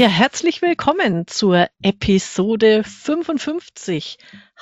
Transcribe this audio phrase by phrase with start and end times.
[0.00, 4.18] Ja, herzlich willkommen zur Episode 55.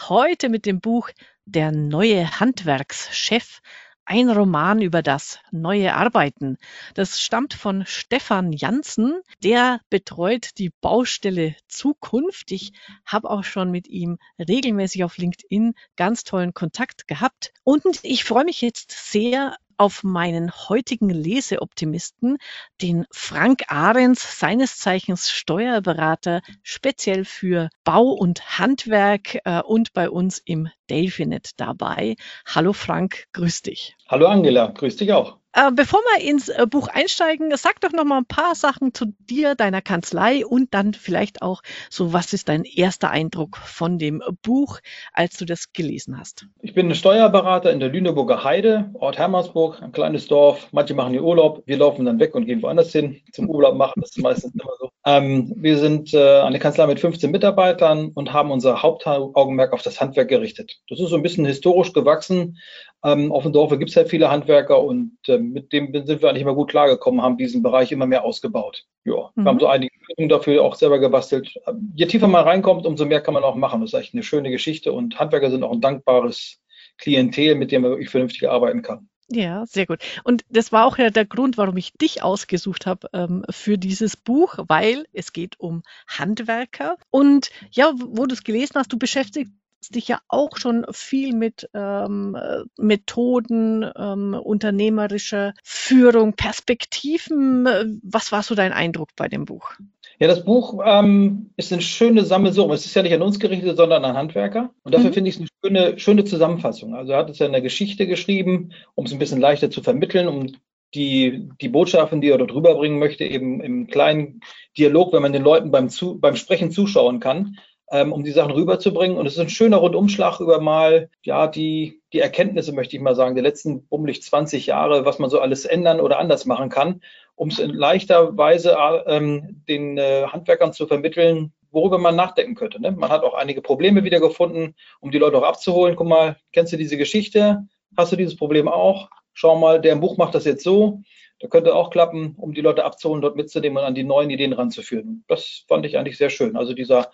[0.08, 1.10] Heute mit dem Buch
[1.44, 3.60] Der neue Handwerkschef.
[4.06, 6.56] Ein Roman über das neue Arbeiten.
[6.94, 9.20] Das stammt von Stefan Janssen.
[9.44, 12.50] Der betreut die Baustelle Zukunft.
[12.50, 12.72] Ich
[13.04, 17.52] habe auch schon mit ihm regelmäßig auf LinkedIn ganz tollen Kontakt gehabt.
[17.62, 22.38] Und ich freue mich jetzt sehr auf meinen heutigen Leseoptimisten,
[22.82, 30.38] den Frank Ahrens, seines Zeichens Steuerberater, speziell für Bau und Handwerk äh, und bei uns
[30.44, 32.16] im Delphinet dabei.
[32.46, 33.96] Hallo Frank, grüß dich.
[34.08, 35.38] Hallo Angela, grüß dich auch.
[35.56, 39.06] Äh, bevor wir ins äh, Buch einsteigen, sag doch noch mal ein paar Sachen zu
[39.20, 44.22] dir, deiner Kanzlei und dann vielleicht auch so, was ist dein erster Eindruck von dem
[44.42, 44.80] Buch,
[45.14, 46.44] als du das gelesen hast?
[46.60, 50.68] Ich bin Steuerberater in der Lüneburger Heide, Ort Hermersburg, ein kleines Dorf.
[50.72, 54.02] Manche machen hier Urlaub, wir laufen dann weg und gehen woanders hin zum Urlaub machen.
[54.02, 54.90] Das ist meistens immer so.
[55.06, 60.00] Ähm, wir sind äh, eine Kanzlei mit 15 Mitarbeitern und haben unser Hauptaugenmerk auf das
[60.02, 60.80] Handwerk gerichtet.
[60.90, 62.58] Das ist so ein bisschen historisch gewachsen.
[63.06, 66.28] Ähm, auf dem Dorf gibt es halt viele Handwerker und äh, mit dem sind wir
[66.28, 68.82] eigentlich immer gut klargekommen, haben diesen Bereich immer mehr ausgebaut.
[69.04, 69.44] Ja, mhm.
[69.44, 71.54] wir haben so einige Lösungen dafür auch selber gebastelt.
[71.94, 73.80] Je tiefer man reinkommt, umso mehr kann man auch machen.
[73.80, 76.60] Das ist eigentlich eine schöne Geschichte und Handwerker sind auch ein dankbares
[76.98, 79.08] Klientel, mit dem man wirklich vernünftig arbeiten kann.
[79.28, 80.00] Ja, sehr gut.
[80.24, 84.16] Und das war auch ja der Grund, warum ich dich ausgesucht habe ähm, für dieses
[84.16, 86.96] Buch, weil es geht um Handwerker.
[87.10, 89.52] Und ja, wo du es gelesen hast, du beschäftigst
[89.94, 92.36] dich ja auch schon viel mit ähm,
[92.78, 98.00] Methoden, ähm, unternehmerischer Führung, Perspektiven.
[98.02, 99.72] Was war so dein Eindruck bei dem Buch?
[100.18, 102.72] Ja, das Buch ähm, ist eine schöne Sammelsurium.
[102.72, 104.70] Es ist ja nicht an uns gerichtet, sondern an Handwerker.
[104.82, 105.14] Und dafür mhm.
[105.14, 106.94] finde ich es eine schöne, schöne Zusammenfassung.
[106.94, 109.82] Also er hat es ja in der Geschichte geschrieben, um es ein bisschen leichter zu
[109.82, 110.52] vermitteln, um
[110.94, 114.40] die, die Botschaften, die er dort rüberbringen möchte, eben im kleinen
[114.78, 117.58] Dialog, wenn man den Leuten beim, zu, beim Sprechen zuschauen kann,
[117.90, 119.16] ähm, um die Sachen rüberzubringen.
[119.16, 123.14] Und es ist ein schöner Rundumschlag über mal, ja, die, die Erkenntnisse, möchte ich mal
[123.14, 127.02] sagen, der letzten bummelig 20 Jahre, was man so alles ändern oder anders machen kann,
[127.34, 132.80] um es in leichter Weise ähm, den äh, Handwerkern zu vermitteln, worüber man nachdenken könnte.
[132.80, 132.90] Ne?
[132.92, 135.94] Man hat auch einige Probleme wieder gefunden, um die Leute auch abzuholen.
[135.96, 137.66] Guck mal, kennst du diese Geschichte?
[137.96, 139.08] Hast du dieses Problem auch?
[139.34, 141.02] Schau mal, der im Buch macht das jetzt so.
[141.38, 144.54] Da könnte auch klappen, um die Leute abzuholen, dort mitzunehmen und an die neuen Ideen
[144.54, 145.24] ranzuführen.
[145.28, 146.56] Das fand ich eigentlich sehr schön.
[146.56, 147.10] Also dieser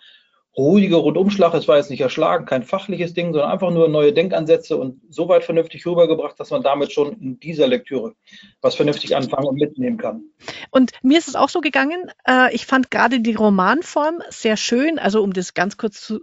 [0.57, 1.53] ruhiger Rundumschlag.
[1.53, 5.27] Es war jetzt nicht erschlagen, kein fachliches Ding, sondern einfach nur neue Denkansätze und so
[5.27, 8.13] weit vernünftig rübergebracht, dass man damit schon in dieser Lektüre
[8.61, 10.23] was vernünftig anfangen und mitnehmen kann.
[10.69, 12.11] Und mir ist es auch so gegangen.
[12.27, 14.99] Äh, ich fand gerade die Romanform sehr schön.
[14.99, 16.19] Also um das ganz kurz zu,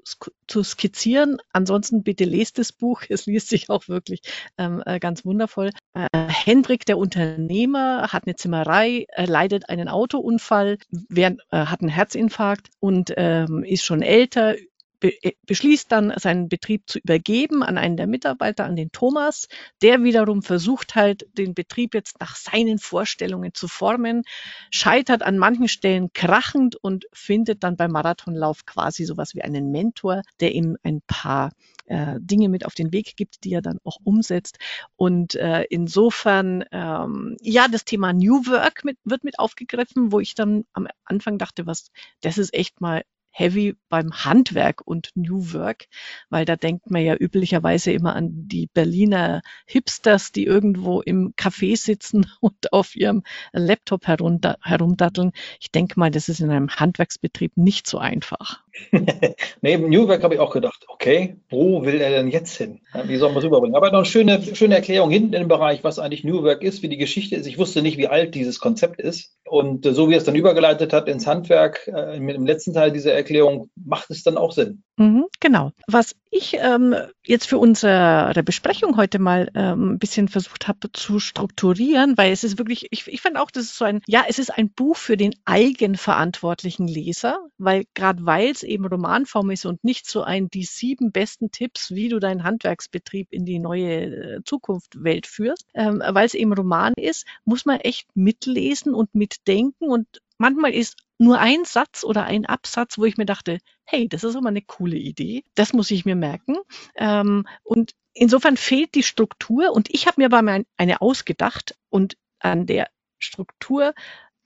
[0.50, 1.38] zu skizzieren.
[1.52, 3.02] Ansonsten bitte lest das Buch.
[3.08, 4.20] Es liest sich auch wirklich
[4.58, 5.70] ähm, äh, ganz wundervoll.
[5.94, 10.78] Äh, Hendrik, der Unternehmer, hat eine Zimmerei, leidet einen Autounfall,
[11.08, 14.54] während, hat einen Herzinfarkt und ähm, ist schon älter
[15.02, 19.48] älter, äh, beschließt dann, seinen Betrieb zu übergeben an einen der Mitarbeiter, an den Thomas.
[19.82, 24.22] Der wiederum versucht halt, den Betrieb jetzt nach seinen Vorstellungen zu formen,
[24.70, 30.22] scheitert an manchen Stellen krachend und findet dann beim Marathonlauf quasi sowas wie einen Mentor,
[30.40, 31.52] der ihm ein paar
[31.86, 34.58] äh, Dinge mit auf den Weg gibt, die er dann auch umsetzt.
[34.96, 40.34] Und äh, insofern, ähm, ja, das Thema New Work mit, wird mit aufgegriffen, wo ich
[40.34, 41.90] dann am Anfang dachte, was,
[42.20, 45.86] das ist echt mal heavy beim Handwerk und New Work,
[46.28, 51.76] weil da denkt man ja üblicherweise immer an die Berliner Hipsters, die irgendwo im Café
[51.76, 55.32] sitzen und auf ihrem Laptop herumdatteln.
[55.60, 58.62] Ich denke mal, das ist in einem Handwerksbetrieb nicht so einfach.
[59.60, 62.80] Neben New Work habe ich auch gedacht, okay, wo will er denn jetzt hin?
[63.04, 63.76] Wie soll man es rüberbringen?
[63.76, 66.88] Aber noch eine schöne, schöne Erklärung hinten im Bereich, was eigentlich New Work ist, wie
[66.88, 67.46] die Geschichte ist.
[67.46, 69.36] Ich wusste nicht, wie alt dieses Konzept ist.
[69.44, 72.92] Und äh, so wie es dann übergeleitet hat ins Handwerk, äh, mit dem letzten Teil
[72.92, 74.82] dieser Erklärung, macht es dann auch Sinn.
[74.96, 75.72] Mhm, genau.
[75.86, 76.94] Was ich ähm,
[77.24, 82.44] jetzt für unsere Besprechung heute mal ähm, ein bisschen versucht habe zu strukturieren, weil es
[82.44, 84.96] ist wirklich, ich, ich fand auch, das ist so ein, ja, es ist ein Buch
[84.96, 90.48] für den eigenverantwortlichen Leser, weil gerade weil es eben Romanform ist und nicht so ein
[90.48, 95.66] die sieben besten Tipps, wie du deinen Handwerksbetrieb in die neue äh, Zukunft Welt führst,
[95.74, 100.06] ähm, weil es eben Roman ist, muss man echt mitlesen und mitdenken und
[100.38, 104.36] manchmal ist nur ein Satz oder ein Absatz, wo ich mir dachte, hey, das ist
[104.36, 106.56] aber eine coole Idee, das muss ich mir merken.
[106.96, 112.16] Ähm, und insofern fehlt die Struktur und ich habe mir aber mal eine ausgedacht und
[112.38, 112.88] an der
[113.18, 113.92] Struktur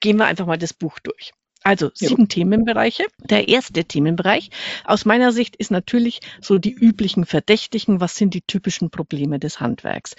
[0.01, 1.33] gehen wir einfach mal das Buch durch.
[1.65, 2.27] Also sieben ja.
[2.29, 3.07] Themenbereiche.
[3.19, 4.51] Der erste Themenbereich
[4.85, 8.01] aus meiner Sicht ist natürlich so die üblichen Verdächtigen.
[8.01, 10.15] Was sind die typischen Probleme des Handwerks?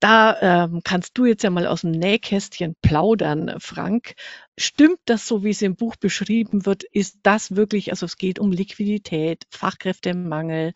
[0.00, 4.14] Da ähm, kannst du jetzt ja mal aus dem Nähkästchen plaudern, Frank.
[4.58, 6.84] Stimmt das so, wie es im Buch beschrieben wird?
[6.84, 10.72] Ist das wirklich, also es geht um Liquidität, Fachkräftemangel,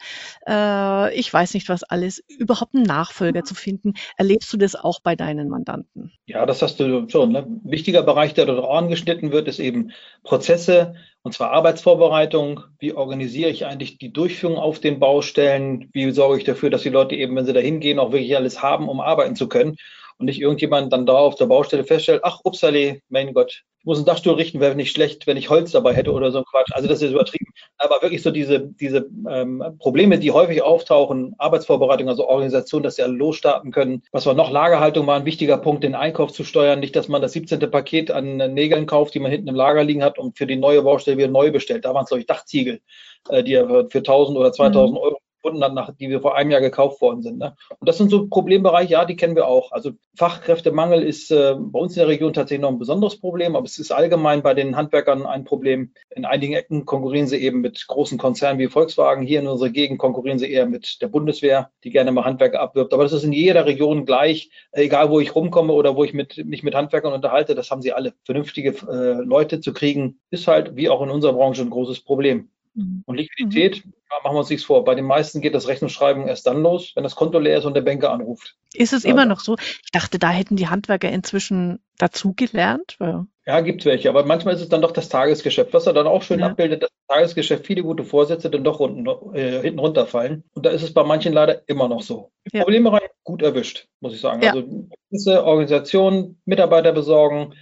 [0.47, 3.95] äh, ich weiß nicht was alles, überhaupt einen Nachfolger zu finden.
[4.17, 6.13] Erlebst du das auch bei deinen Mandanten?
[6.27, 7.33] Ja, das hast du schon.
[7.33, 7.47] Ne?
[7.65, 9.93] Wichtiger Bereich, der dort angeschnitten wird, ist eben
[10.23, 12.61] Prozesse, und zwar Arbeitsvorbereitung.
[12.79, 15.91] Wie organisiere ich eigentlich die Durchführung auf den Baustellen?
[15.93, 18.63] Wie sorge ich dafür, dass die Leute eben, wenn sie da hingehen, auch wirklich alles
[18.63, 19.77] haben, um arbeiten zu können?
[20.21, 23.97] Und nicht irgendjemand dann da auf der Baustelle feststellt, ach, upsale, mein Gott, ich muss
[23.97, 26.69] einen Dachstuhl richten, wäre nicht schlecht, wenn ich Holz dabei hätte oder so ein Quatsch.
[26.73, 27.51] Also das ist übertrieben.
[27.79, 33.03] Aber wirklich so diese, diese ähm, Probleme, die häufig auftauchen, Arbeitsvorbereitung, also Organisation, dass sie
[33.03, 34.03] alle losstarten können.
[34.13, 34.51] Was war noch?
[34.51, 36.81] Lagerhaltung war ein wichtiger Punkt, den Einkauf zu steuern.
[36.81, 37.59] Nicht, dass man das 17.
[37.71, 40.83] Paket an Nägeln kauft, die man hinten im Lager liegen hat und für die neue
[40.83, 41.87] Baustelle wieder neu bestellt.
[41.87, 42.83] Da waren es, glaube ich, Dachziegel,
[43.31, 44.99] äh, die er für 1000 oder 2000 mhm.
[44.99, 47.39] Euro hat, nach, die wir vor einem Jahr gekauft worden sind.
[47.39, 47.57] Ne?
[47.79, 49.73] Und das sind so Problembereiche, ja, die kennen wir auch.
[49.73, 53.65] Also Fachkräftemangel ist äh, bei uns in der Region tatsächlich noch ein besonderes Problem, aber
[53.65, 55.93] es ist allgemein bei den Handwerkern ein Problem.
[56.15, 59.25] In einigen Ecken konkurrieren sie eben mit großen Konzernen wie Volkswagen.
[59.25, 62.93] Hier in unserer Gegend konkurrieren sie eher mit der Bundeswehr, die gerne mal Handwerker abwirbt.
[62.93, 66.45] Aber das ist in jeder Region gleich, egal wo ich rumkomme oder wo ich mit,
[66.45, 68.15] mich mit Handwerkern unterhalte, das haben sie alle.
[68.25, 72.51] Vernünftige äh, Leute zu kriegen, ist halt wie auch in unserer Branche ein großes Problem.
[72.75, 73.03] Mhm.
[73.07, 73.93] Und Liquidität, mhm.
[74.23, 74.85] Machen wir uns nichts vor.
[74.85, 77.75] Bei den meisten geht das Rechnungsschreiben erst dann los, wenn das Konto leer ist und
[77.75, 78.57] der Banker anruft.
[78.75, 79.11] Ist es ja.
[79.11, 79.57] immer noch so?
[79.59, 82.99] Ich dachte, da hätten die Handwerker inzwischen dazugelernt.
[83.47, 86.07] Ja, gibt es welche, aber manchmal ist es dann doch das Tagesgeschäft, was er dann
[86.07, 86.47] auch schön ja.
[86.47, 90.45] abbildet, dass das Tagesgeschäft viele gute Vorsätze dann doch unten, äh, hinten runterfallen.
[90.55, 92.31] Und da ist es bei manchen leider immer noch so.
[92.53, 92.63] Ja.
[92.63, 94.43] Problembereich gut erwischt, muss ich sagen.
[94.43, 94.53] Ja.
[94.53, 97.55] Also Organisation, Mitarbeiter besorgen,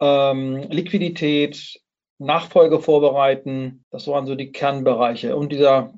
[0.00, 1.80] ähm, Liquidität,
[2.18, 3.84] Nachfolge vorbereiten.
[3.90, 5.92] Das waren so die Kernbereiche und dieser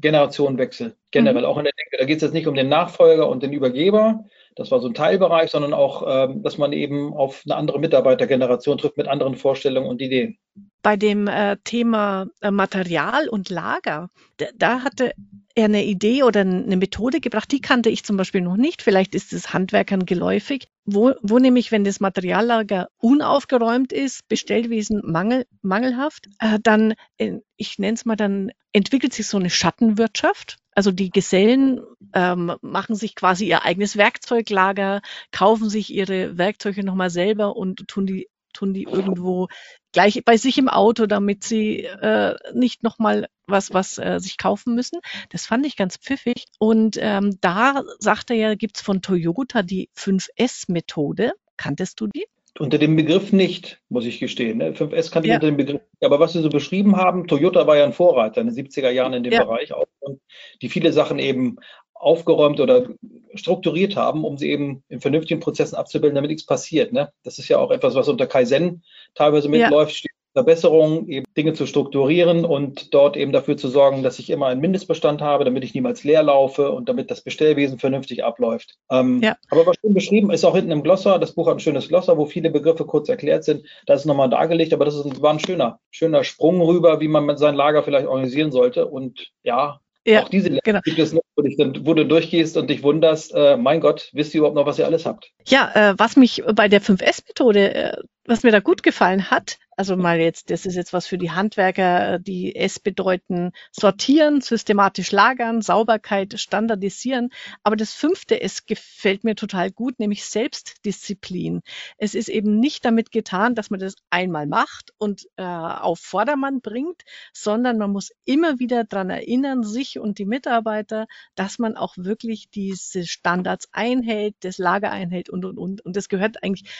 [0.00, 1.48] Generationenwechsel generell, mhm.
[1.48, 1.96] auch in der Denke.
[1.98, 4.24] Da geht es jetzt nicht um den Nachfolger und den Übergeber,
[4.56, 8.78] das war so ein Teilbereich, sondern auch, ähm, dass man eben auf eine andere Mitarbeitergeneration
[8.78, 10.36] trifft mit anderen Vorstellungen und Ideen.
[10.82, 14.10] Bei dem äh, Thema äh, Material und Lager,
[14.56, 15.12] da hatte
[15.54, 18.82] er eine Idee oder eine Methode gebracht, die kannte ich zum Beispiel noch nicht.
[18.82, 25.46] Vielleicht ist es Handwerkern geläufig, wo, wo nämlich, wenn das Materiallager unaufgeräumt ist, Bestellwesen mangel,
[25.62, 30.58] mangelhaft, äh, dann, äh, ich nenne es mal, dann entwickelt sich so eine Schattenwirtschaft.
[30.74, 31.80] Also die Gesellen
[32.14, 38.06] ähm, machen sich quasi ihr eigenes Werkzeuglager, kaufen sich ihre Werkzeuge nochmal selber und tun
[38.06, 39.48] die tun die irgendwo
[39.92, 44.74] gleich bei sich im Auto, damit sie äh, nicht nochmal was, was äh, sich kaufen
[44.74, 45.00] müssen.
[45.30, 46.46] Das fand ich ganz pfiffig.
[46.58, 51.32] Und ähm, da sagt er ja, gibt's von Toyota die 5S-Methode.
[51.56, 52.24] Kanntest du die?
[52.58, 54.58] Unter dem Begriff nicht, muss ich gestehen.
[54.58, 54.72] Ne?
[54.72, 55.34] 5S kannte ja.
[55.34, 55.80] ich unter dem Begriff.
[56.02, 59.14] Aber was Sie so beschrieben haben, Toyota war ja ein Vorreiter in den 70er Jahren
[59.14, 59.44] in dem ja.
[59.44, 60.20] Bereich auch, und
[60.60, 61.56] die viele Sachen eben
[62.02, 62.88] aufgeräumt oder
[63.34, 66.92] strukturiert haben, um sie eben in vernünftigen Prozessen abzubilden, damit nichts passiert.
[66.92, 67.12] Ne?
[67.22, 68.82] Das ist ja auch etwas, was unter Kaizen
[69.14, 70.10] teilweise mitläuft, ja.
[70.34, 74.62] Verbesserungen, eben Dinge zu strukturieren und dort eben dafür zu sorgen, dass ich immer einen
[74.62, 78.76] Mindestbestand habe, damit ich niemals leer laufe und damit das Bestellwesen vernünftig abläuft.
[78.90, 79.36] Ähm, ja.
[79.50, 82.16] Aber was schön beschrieben ist auch hinten im Glosser, das Buch hat ein schönes Glosser,
[82.16, 83.66] wo viele Begriffe kurz erklärt sind.
[83.84, 87.26] Das ist nochmal dargelegt, aber das ist, war ein schöner, schöner Sprung rüber, wie man
[87.26, 88.86] mit sein Lager vielleicht organisieren sollte.
[88.86, 90.80] Und ja, ja, auch diese genau.
[90.82, 94.34] gibt es noch, wo, dann, wo, du durchgehst und dich wunderst, äh, mein Gott, wisst
[94.34, 95.30] ihr überhaupt noch, was ihr alles habt?
[95.46, 97.96] Ja, äh, was mich bei der 5S-Methode, äh,
[98.26, 101.30] was mir da gut gefallen hat, also mal jetzt, das ist jetzt was für die
[101.30, 107.30] Handwerker, die S bedeuten sortieren, systematisch lagern, Sauberkeit, standardisieren.
[107.62, 111.62] Aber das fünfte S gefällt mir total gut, nämlich Selbstdisziplin.
[111.96, 116.60] Es ist eben nicht damit getan, dass man das einmal macht und äh, auf Vordermann
[116.60, 117.02] bringt,
[117.32, 122.50] sondern man muss immer wieder dran erinnern, sich und die Mitarbeiter, dass man auch wirklich
[122.50, 125.84] diese Standards einhält, das Lager einhält und, und, und.
[125.84, 126.70] Und das gehört eigentlich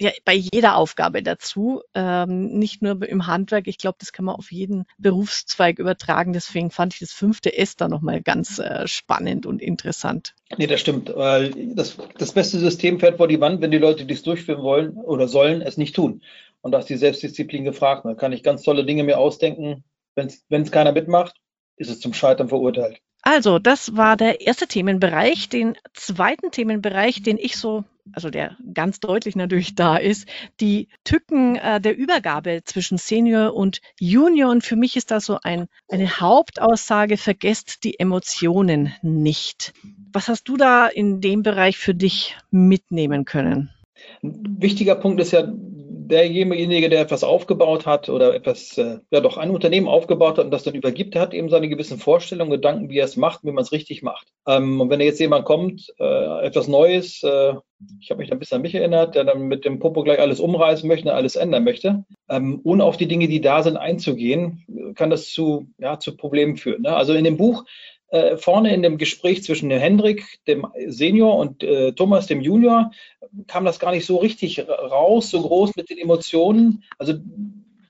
[0.00, 1.82] ja, bei jeder Aufgabe dazu.
[1.94, 3.66] Ähm, nicht nur im Handwerk.
[3.66, 6.32] Ich glaube, das kann man auf jeden Berufszweig übertragen.
[6.32, 10.34] Deswegen fand ich das fünfte S da nochmal ganz äh, spannend und interessant.
[10.56, 11.14] Nee, das stimmt.
[11.14, 14.62] Weil das, das beste System fährt vor die Wand, wenn die Leute, die es durchführen
[14.62, 16.22] wollen oder sollen, es nicht tun.
[16.60, 18.04] Und da ist die Selbstdisziplin gefragt.
[18.04, 19.84] Da kann ich ganz tolle Dinge mir ausdenken.
[20.14, 21.36] Wenn es keiner mitmacht,
[21.76, 23.00] ist es zum Scheitern verurteilt.
[23.22, 25.48] Also, das war der erste Themenbereich.
[25.48, 30.28] Den zweiten Themenbereich, den ich so, also der ganz deutlich natürlich da ist,
[30.60, 34.50] die Tücken äh, der Übergabe zwischen Senior und Junior.
[34.50, 39.72] Und für mich ist das so ein, eine Hauptaussage, vergesst die Emotionen nicht.
[40.12, 43.70] Was hast du da in dem Bereich für dich mitnehmen können?
[44.22, 45.42] Ein wichtiger Punkt ist ja,
[46.08, 50.50] derjenige, der etwas aufgebaut hat oder etwas, äh, ja doch ein Unternehmen aufgebaut hat und
[50.50, 53.52] das dann übergibt, der hat eben seine gewissen Vorstellungen, Gedanken, wie er es macht, wie
[53.52, 54.26] man es richtig macht.
[54.46, 57.54] Ähm, und wenn jetzt jemand kommt, äh, etwas Neues, äh,
[58.00, 60.18] ich habe mich da ein bisschen an mich erinnert, der dann mit dem Popo gleich
[60.18, 64.94] alles umreißen möchte, alles ändern möchte, ähm, ohne auf die Dinge, die da sind, einzugehen,
[64.96, 66.82] kann das zu, ja, zu Problemen führen.
[66.82, 66.96] Ne?
[66.96, 67.64] Also in dem Buch
[68.10, 72.90] äh, vorne in dem Gespräch zwischen dem Hendrik, dem Senior, und äh, Thomas, dem Junior,
[73.46, 76.84] kam das gar nicht so richtig raus, so groß mit den Emotionen.
[76.98, 77.14] Also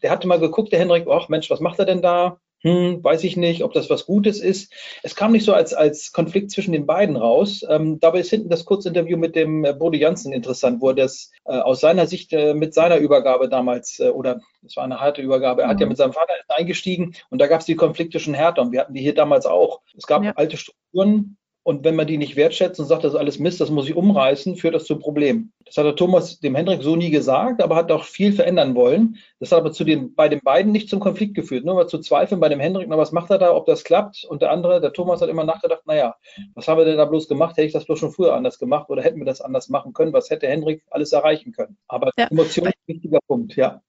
[0.02, 2.40] der hatte mal geguckt, der Hendrik, ach Mensch, was macht er denn da?
[2.62, 4.72] Hm, weiß ich nicht, ob das was Gutes ist.
[5.04, 7.64] Es kam nicht so als, als Konflikt zwischen den beiden raus.
[7.68, 11.30] Ähm, dabei ist hinten das Kurzinterview mit dem äh, Bodo Janssen interessant, wo er das
[11.44, 15.22] äh, aus seiner Sicht äh, mit seiner Übergabe damals, äh, oder es war eine harte
[15.22, 15.70] Übergabe, er mhm.
[15.70, 15.90] hat ja mhm.
[15.90, 18.94] mit seinem Vater eingestiegen und da gab es die Konflikte schon härter und wir hatten
[18.94, 19.80] die hier damals auch.
[19.96, 20.32] Es gab ja.
[20.32, 21.37] alte Strukturen,
[21.68, 23.94] und wenn man die nicht wertschätzt und sagt, das ist alles Mist, das muss ich
[23.94, 25.52] umreißen, führt das zu Problemen.
[25.66, 29.18] Das hat der Thomas dem Hendrik so nie gesagt, aber hat auch viel verändern wollen.
[29.38, 31.66] Das hat aber zu den, bei den beiden nicht zum Konflikt geführt.
[31.66, 34.24] Nur mal zu zweifeln bei dem Hendrik, na, was macht er da, ob das klappt?
[34.24, 36.16] Und der andere, der Thomas, hat immer nachgedacht, naja,
[36.54, 37.58] was haben wir denn da bloß gemacht?
[37.58, 40.14] Hätte ich das bloß schon früher anders gemacht oder hätten wir das anders machen können?
[40.14, 41.76] Was hätte Hendrik alles erreichen können?
[41.86, 42.28] Aber ja.
[42.30, 43.82] Emotion ist ein wichtiger Punkt, ja.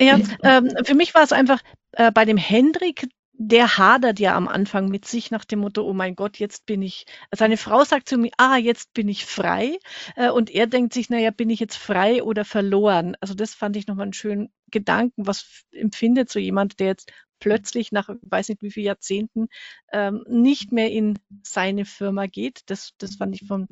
[0.00, 1.60] Ja, ähm, für mich war es einfach
[1.92, 5.92] äh, bei dem Hendrik der hadert ja am Anfang mit sich nach dem Motto, oh
[5.92, 9.78] mein Gott, jetzt bin ich, seine Frau sagt zu mir, ah, jetzt bin ich frei.
[10.16, 13.16] Äh, und er denkt sich, naja, bin ich jetzt frei oder verloren?
[13.20, 15.26] Also das fand ich nochmal einen schönen Gedanken.
[15.26, 17.10] Was empfindet so jemand, der jetzt
[17.42, 19.48] plötzlich nach, weiß nicht wie vielen Jahrzehnten,
[19.92, 22.60] ähm, nicht mehr in seine Firma geht.
[22.66, 23.66] Das, das fand ich vom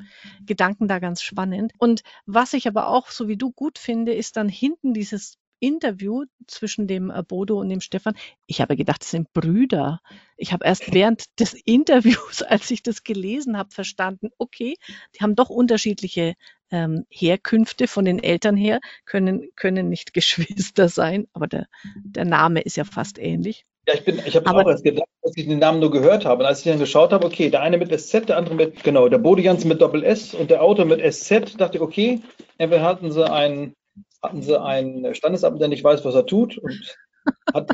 [0.44, 1.72] Gedanken da ganz spannend.
[1.78, 6.24] Und was ich aber auch, so wie du gut finde, ist dann hinten dieses Interview
[6.46, 8.14] zwischen dem äh, Bodo und dem Stefan,
[8.46, 10.00] ich habe gedacht, das sind Brüder.
[10.36, 14.76] Ich habe erst während des Interviews, als ich das gelesen habe, verstanden, okay,
[15.14, 16.34] die haben doch unterschiedliche
[16.70, 21.66] ähm, Herkünfte von den Eltern her, können, können nicht Geschwister sein, aber der,
[22.04, 23.64] der Name ist ja fast ähnlich.
[23.88, 26.42] Ja, ich bin, ich habe auch erst gedacht, dass ich den Namen nur gehört habe.
[26.42, 29.08] Und als ich dann geschaut habe, okay, der eine mit SZ, der andere mit, genau,
[29.08, 32.20] der Bode Jansen mit Doppel S und der Autor mit SZ, dachte ich, okay,
[32.58, 33.74] entweder hatten sie einen
[34.22, 36.96] hatten sie einen Standesamt, der nicht weiß, was er tut und
[37.54, 37.70] hat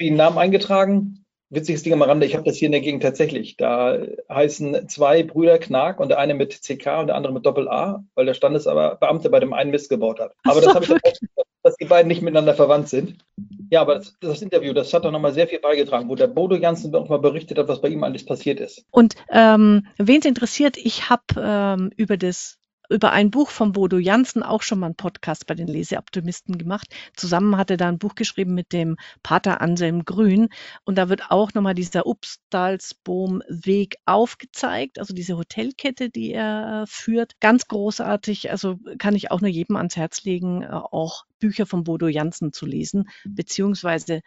[0.00, 1.24] den Namen eingetragen.
[1.52, 3.56] Witziges Ding am Rande, ich habe das hier in der Gegend tatsächlich.
[3.56, 3.98] Da
[4.28, 8.04] heißen zwei Brüder Knark und der eine mit CK und der andere mit Doppel A,
[8.14, 10.32] weil der Standesbeamte bei dem einen Mist gebaut hat.
[10.44, 13.18] Aber das habe ich auch, dass die beiden nicht miteinander verwandt sind.
[13.68, 16.54] Ja, aber das, das Interview, das hat doch nochmal sehr viel beigetragen, wo der Bodo
[16.54, 18.84] Janssen auch mal berichtet hat, was bei ihm alles passiert ist.
[18.92, 22.59] Und ähm, wen es interessiert, ich habe ähm, über das
[22.90, 26.88] über ein Buch von Bodo Jansen auch schon mal einen Podcast bei den Leseoptimisten gemacht.
[27.16, 30.48] Zusammen hat er da ein Buch geschrieben mit dem Pater Anselm Grün.
[30.84, 37.38] Und da wird auch nochmal dieser Upstalsboom Weg aufgezeigt, also diese Hotelkette, die er führt.
[37.40, 38.50] Ganz großartig.
[38.50, 42.52] Also kann ich auch nur jedem ans Herz legen, äh, auch Bücher von Bodo Jansen
[42.52, 44.20] zu lesen, beziehungsweise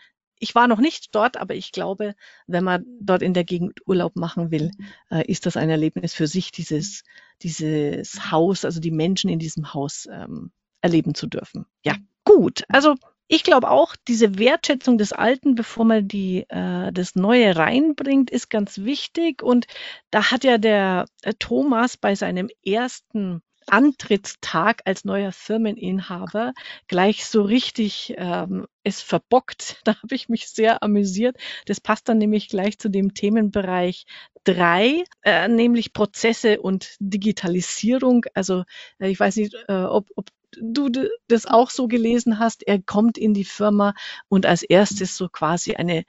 [0.43, 2.15] ich war noch nicht dort, aber ich glaube,
[2.47, 4.71] wenn man dort in der Gegend Urlaub machen will,
[5.09, 7.03] äh, ist das ein Erlebnis für sich, dieses,
[7.41, 11.65] dieses Haus, also die Menschen in diesem Haus ähm, erleben zu dürfen.
[11.85, 11.95] Ja,
[12.25, 12.63] gut.
[12.67, 12.95] Also
[13.29, 18.49] ich glaube auch, diese Wertschätzung des Alten, bevor man die, äh, das Neue reinbringt, ist
[18.49, 19.41] ganz wichtig.
[19.41, 19.65] Und
[20.11, 26.53] da hat ja der äh, Thomas bei seinem ersten Antrittstag als neuer Firmeninhaber
[26.87, 29.81] gleich so richtig ähm, es verbockt.
[29.83, 31.37] Da habe ich mich sehr amüsiert.
[31.65, 34.05] Das passt dann nämlich gleich zu dem Themenbereich
[34.43, 38.25] drei, äh, nämlich Prozesse und Digitalisierung.
[38.33, 38.63] Also
[38.99, 40.27] äh, ich weiß nicht, äh, ob, ob
[40.59, 40.89] du
[41.27, 42.65] das auch so gelesen hast.
[42.67, 43.93] Er kommt in die Firma
[44.29, 46.03] und als erstes so quasi eine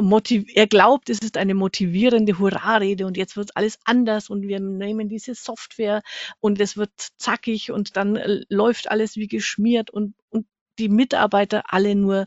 [0.00, 4.60] motiv er glaubt, es ist eine motivierende Hurrarede und jetzt wird alles anders und wir
[4.60, 6.02] nehmen diese Software
[6.40, 10.46] und es wird zackig und dann äh, läuft alles wie geschmiert und, und
[10.78, 12.26] die Mitarbeiter alle nur,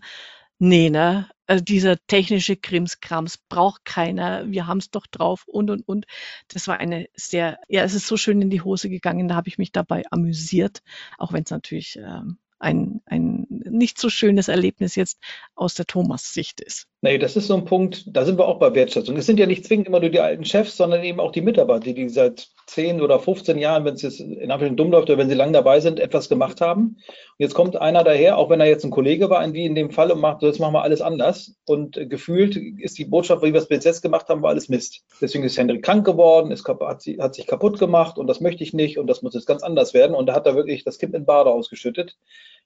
[0.59, 5.87] nee, ne, also dieser technische Krimskrams braucht keiner, wir haben es doch drauf und und
[5.87, 6.05] und.
[6.47, 9.49] Das war eine sehr, ja, es ist so schön in die Hose gegangen, da habe
[9.49, 10.81] ich mich dabei amüsiert,
[11.17, 13.38] auch wenn es natürlich ähm, ein, ein
[13.69, 15.19] nicht so schönes Erlebnis jetzt
[15.55, 16.87] aus der Thomas-Sicht ist.
[17.01, 19.15] Nee, das ist so ein Punkt, da sind wir auch bei Wertschätzung.
[19.17, 21.93] Es sind ja nicht zwingend immer nur die alten Chefs, sondern eben auch die Mitarbeiter,
[21.93, 25.29] die seit 10 oder 15 Jahren, wenn es jetzt in Anführungszeichen dumm läuft oder wenn
[25.29, 26.97] sie lang dabei sind, etwas gemacht haben.
[27.07, 29.91] Und jetzt kommt einer daher, auch wenn er jetzt ein Kollege war, wie in dem
[29.91, 31.55] Fall, und macht, jetzt machen wir alles anders.
[31.65, 35.03] Und gefühlt ist die Botschaft, wie wir es bis jetzt gemacht haben, war alles Mist.
[35.21, 38.73] Deswegen ist Hendrik krank geworden, ist, hat, hat sich kaputt gemacht und das möchte ich
[38.73, 40.15] nicht und das muss jetzt ganz anders werden.
[40.15, 42.17] Und da hat er wirklich das Kind in Bade ausgeschüttet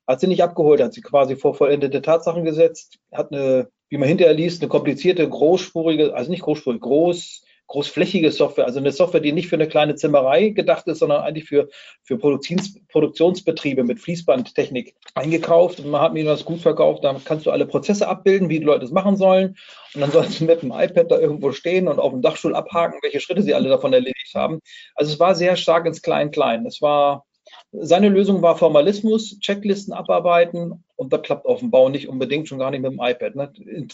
[0.07, 4.07] hat sie nicht abgeholt, hat sie quasi vor vollendete Tatsachen gesetzt, hat eine, wie man
[4.07, 7.43] hinterher liest, eine komplizierte, großspurige, also nicht großspurig, groß,
[7.73, 11.45] großflächige Software, also eine Software, die nicht für eine kleine Zimmerei gedacht ist, sondern eigentlich
[11.45, 11.69] für,
[12.03, 15.79] für Produktions, Produktionsbetriebe mit Fließbandtechnik eingekauft.
[15.79, 17.03] Und man hat mir das gut verkauft.
[17.03, 19.55] Da kannst du alle Prozesse abbilden, wie die Leute es machen sollen.
[19.95, 22.99] Und dann sollst du mit dem iPad da irgendwo stehen und auf dem Dachstuhl abhaken,
[23.01, 24.59] welche Schritte sie alle davon erledigt haben.
[24.93, 26.67] Also es war sehr stark ins Klein-Klein.
[26.67, 27.25] Es war
[27.73, 32.59] seine Lösung war Formalismus, Checklisten abarbeiten und das klappt auf dem Bau nicht unbedingt, schon
[32.59, 33.35] gar nicht mit dem iPad.
[33.35, 33.51] Ne?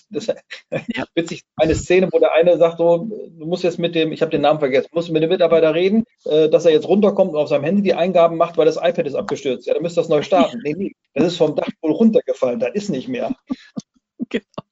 [0.09, 0.35] Das ist
[0.95, 1.05] ja.
[1.15, 4.31] witzig, eine Szene, wo der eine sagt, so, du musst jetzt mit dem, ich habe
[4.31, 7.47] den Namen vergessen, musst mit dem Mitarbeiter reden, äh, dass er jetzt runterkommt und auf
[7.47, 9.65] seinem Handy die Eingaben macht, weil das iPad ist abgestürzt.
[9.65, 10.59] Ja, dann müsst ihr das neu starten.
[10.63, 13.33] Nee, nee, das ist vom Dachstuhl runtergefallen, das ist nicht mehr.
[14.31, 14.68] Genau.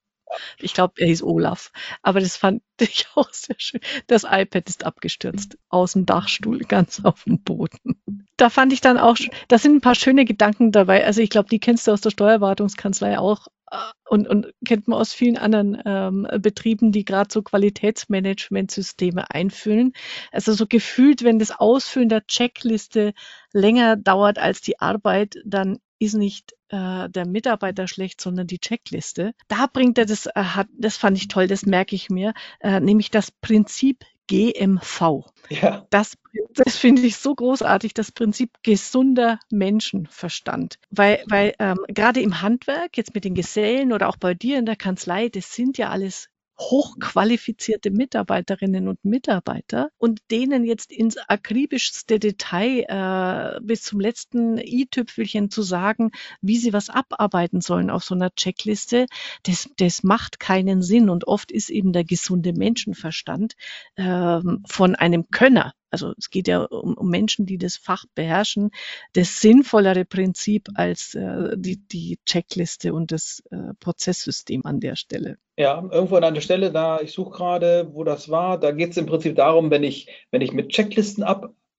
[0.59, 1.71] Ich glaube, er hieß Olaf.
[2.01, 3.81] Aber das fand ich auch sehr schön.
[4.07, 5.57] Das iPad ist abgestürzt.
[5.69, 8.01] Aus dem Dachstuhl, ganz auf dem Boden.
[8.37, 9.17] Da fand ich dann auch,
[9.47, 11.05] da sind ein paar schöne Gedanken dabei.
[11.05, 13.77] Also ich glaube, die kennst du aus der Steuerwartungskanzlei auch äh,
[14.09, 19.93] und, und kennt man aus vielen anderen ähm, Betrieben, die gerade so Qualitätsmanagementsysteme einfüllen.
[20.31, 23.13] Also so gefühlt, wenn das Ausfüllen der Checkliste
[23.51, 29.33] länger dauert als die Arbeit, dann ist nicht äh, der Mitarbeiter schlecht, sondern die Checkliste.
[29.47, 32.79] Da bringt er das, äh, hat, das fand ich toll, das merke ich mir, äh,
[32.79, 35.23] nämlich das Prinzip GMV.
[35.49, 35.87] Ja.
[35.89, 36.17] Das,
[36.53, 40.77] das finde ich so großartig, das Prinzip gesunder Menschenverstand.
[40.89, 44.65] Weil, weil ähm, gerade im Handwerk, jetzt mit den Gesellen oder auch bei dir in
[44.65, 52.19] der Kanzlei, das sind ja alles hochqualifizierte Mitarbeiterinnen und Mitarbeiter und denen jetzt ins akribischste
[52.19, 56.11] Detail äh, bis zum letzten i-Tüpfelchen zu sagen,
[56.41, 59.05] wie sie was abarbeiten sollen auf so einer Checkliste,
[59.43, 61.09] das, das macht keinen Sinn.
[61.09, 63.53] Und oft ist eben der gesunde Menschenverstand
[63.95, 68.71] äh, von einem Könner also es geht ja um, um Menschen, die das Fach beherrschen,
[69.13, 75.37] das sinnvollere Prinzip als äh, die, die Checkliste und das äh, Prozesssystem an der Stelle.
[75.57, 78.97] Ja, irgendwo an einer Stelle, da ich suche gerade, wo das war, da geht es
[78.97, 81.23] im Prinzip darum, wenn ich, wenn ich mit Checklisten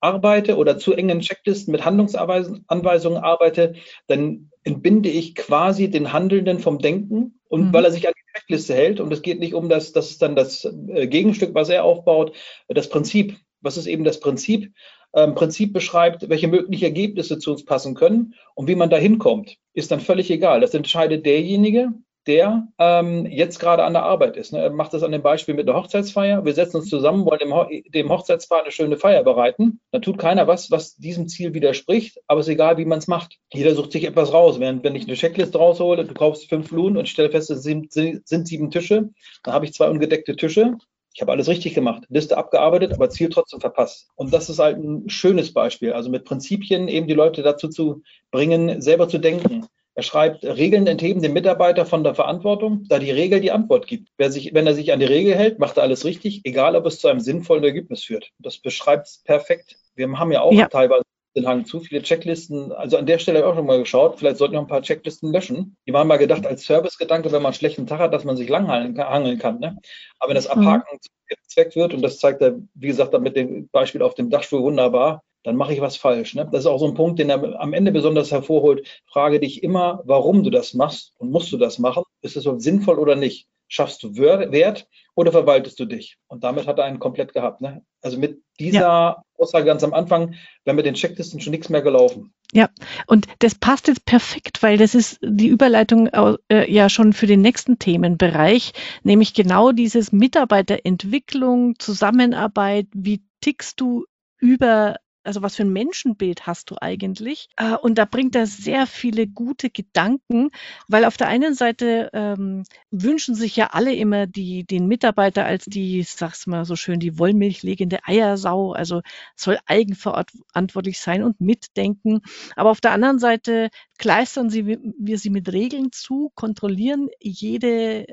[0.01, 3.75] abarbeite oder zu engen Checklisten mit Handlungsanweisungen arbeite,
[4.07, 7.73] dann entbinde ich quasi den Handelnden vom Denken und mhm.
[7.73, 10.23] weil er sich an die Checkliste hält und es geht nicht um das, das ist
[10.23, 12.35] dann das äh, Gegenstück, was er aufbaut,
[12.69, 13.37] das Prinzip
[13.69, 14.73] was ist eben das Prinzip?
[15.13, 19.57] Ähm, Prinzip beschreibt, welche möglichen Ergebnisse zu uns passen können und wie man da hinkommt,
[19.75, 20.61] ist dann völlig egal.
[20.63, 21.93] Das entscheidet derjenige,
[22.27, 24.55] der ähm, jetzt gerade an der Arbeit ist.
[24.55, 24.61] Ne?
[24.61, 26.47] Er macht das an dem Beispiel mit der Hochzeitsfeier.
[26.47, 29.81] Wir setzen uns zusammen, wollen dem, Ho dem Hochzeitspaar eine schöne Feier bereiten.
[29.93, 33.07] Dann tut keiner was, was diesem Ziel widerspricht, aber es ist egal, wie man es
[33.07, 33.37] macht.
[33.53, 34.61] Jeder sucht sich etwas raus.
[34.61, 37.63] Während wenn ich eine Checkliste raushole, du kaufst fünf Blumen und ich stelle fest, es
[37.63, 39.11] sind, sind sieben Tische,
[39.43, 40.77] dann habe ich zwei ungedeckte Tische
[41.19, 44.09] ich habe alles richtig gemacht, Liste abgearbeitet, aber Ziel trotzdem verpasst.
[44.15, 45.93] Und das ist halt ein schönes Beispiel.
[45.93, 49.67] Also mit Prinzipien eben die Leute dazu zu bringen, selber zu denken.
[49.97, 54.11] Er schreibt, Regeln entheben den Mitarbeiter von der Verantwortung, da die Regel die Antwort gibt.
[54.17, 57.01] Sich, wenn er sich an die Regel hält, macht er alles richtig, egal ob es
[57.01, 58.31] zu einem sinnvollen Ergebnis führt.
[58.39, 59.77] Das beschreibt es perfekt.
[59.97, 60.69] Wir haben ja auch ja.
[60.69, 61.03] teilweise
[61.39, 62.73] den Hang zu viele Checklisten.
[62.73, 64.83] Also an der Stelle habe ich auch schon mal geschaut, vielleicht sollten wir ein paar
[64.83, 65.77] Checklisten löschen.
[65.87, 68.49] Die waren mal gedacht als Servicegedanke, wenn man einen schlechten Tag hat, dass man sich
[68.49, 69.59] langhangeln kann.
[69.61, 69.77] Ne?
[70.19, 70.63] Aber wenn das mhm.
[70.63, 71.01] Abhaken mhm.
[71.01, 74.63] zum Zweck wird, und das zeigt er, wie gesagt, mit dem Beispiel auf dem Dachstuhl
[74.63, 76.35] wunderbar, dann mache ich was falsch.
[76.35, 76.49] Ne?
[76.51, 78.87] Das ist auch so ein Punkt, den er am Ende besonders hervorholt.
[79.07, 82.03] Frage dich immer, warum du das machst und musst du das machen?
[82.21, 83.47] Ist es sinnvoll oder nicht?
[83.69, 86.17] Schaffst du Wert oder verwaltest du dich?
[86.27, 87.61] Und damit hat er einen komplett gehabt.
[87.61, 87.83] Ne?
[88.01, 89.23] Also mit dieser ja.
[89.37, 92.33] Aussage ganz am Anfang, wäre mit den Checklisten schon nichts mehr gelaufen.
[92.53, 92.71] Ja,
[93.07, 97.43] und das passt jetzt perfekt, weil das ist die Überleitung äh, ja schon für den
[97.43, 104.07] nächsten Themenbereich, nämlich genau dieses Mitarbeiterentwicklung, Zusammenarbeit, wie tickst du
[104.39, 104.97] über
[105.29, 107.51] also was für ein Menschenbild hast du eigentlich?
[107.57, 110.49] Äh, und da bringt er sehr viele gute Gedanken,
[110.89, 115.67] weil auf der einen Seite ähm, wünschen sich ja alle immer die, den Mitarbeiter als
[115.67, 119.03] die, sag's mal so schön, die wollmilchlegende Eiersau, also
[119.37, 122.23] soll eigenverantwortlich sein und mitdenken.
[122.57, 128.07] Aber auf der anderen Seite kleistern sie, wir sie mit Regeln zu, kontrollieren jede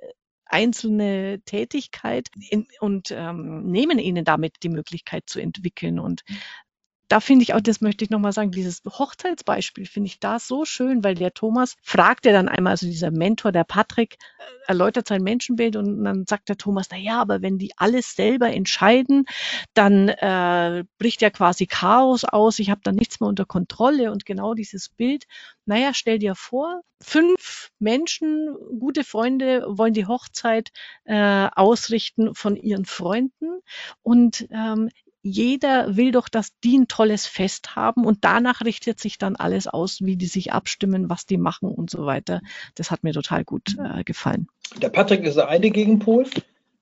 [0.46, 6.00] einzelne Tätigkeit in, und ähm, nehmen ihnen damit die Möglichkeit zu entwickeln.
[6.00, 6.22] Und
[7.08, 10.66] da finde ich auch, das möchte ich nochmal sagen, dieses Hochzeitsbeispiel finde ich da so
[10.66, 14.18] schön, weil der Thomas fragt ja dann einmal, also dieser Mentor, der Patrick,
[14.68, 18.52] erläutert sein Menschenbild und dann sagt der Thomas, na ja, aber wenn die alles selber
[18.52, 19.26] entscheiden,
[19.74, 24.26] dann äh, bricht ja quasi Chaos aus, ich habe dann nichts mehr unter Kontrolle und
[24.26, 25.26] genau dieses Bild,
[25.66, 30.72] naja, stell dir vor, fünf Menschen, gute Freunde, wollen die Hochzeit
[31.06, 33.60] äh, ausrichten von ihren Freunden
[34.02, 34.90] und ähm,
[35.26, 39.66] jeder will doch, dass die ein tolles Fest haben und danach richtet sich dann alles
[39.66, 42.42] aus, wie die sich abstimmen, was die machen und so weiter.
[42.76, 44.48] Das hat mir total gut äh, gefallen.
[44.80, 46.28] Der Patrick ist der eine Gegenpol,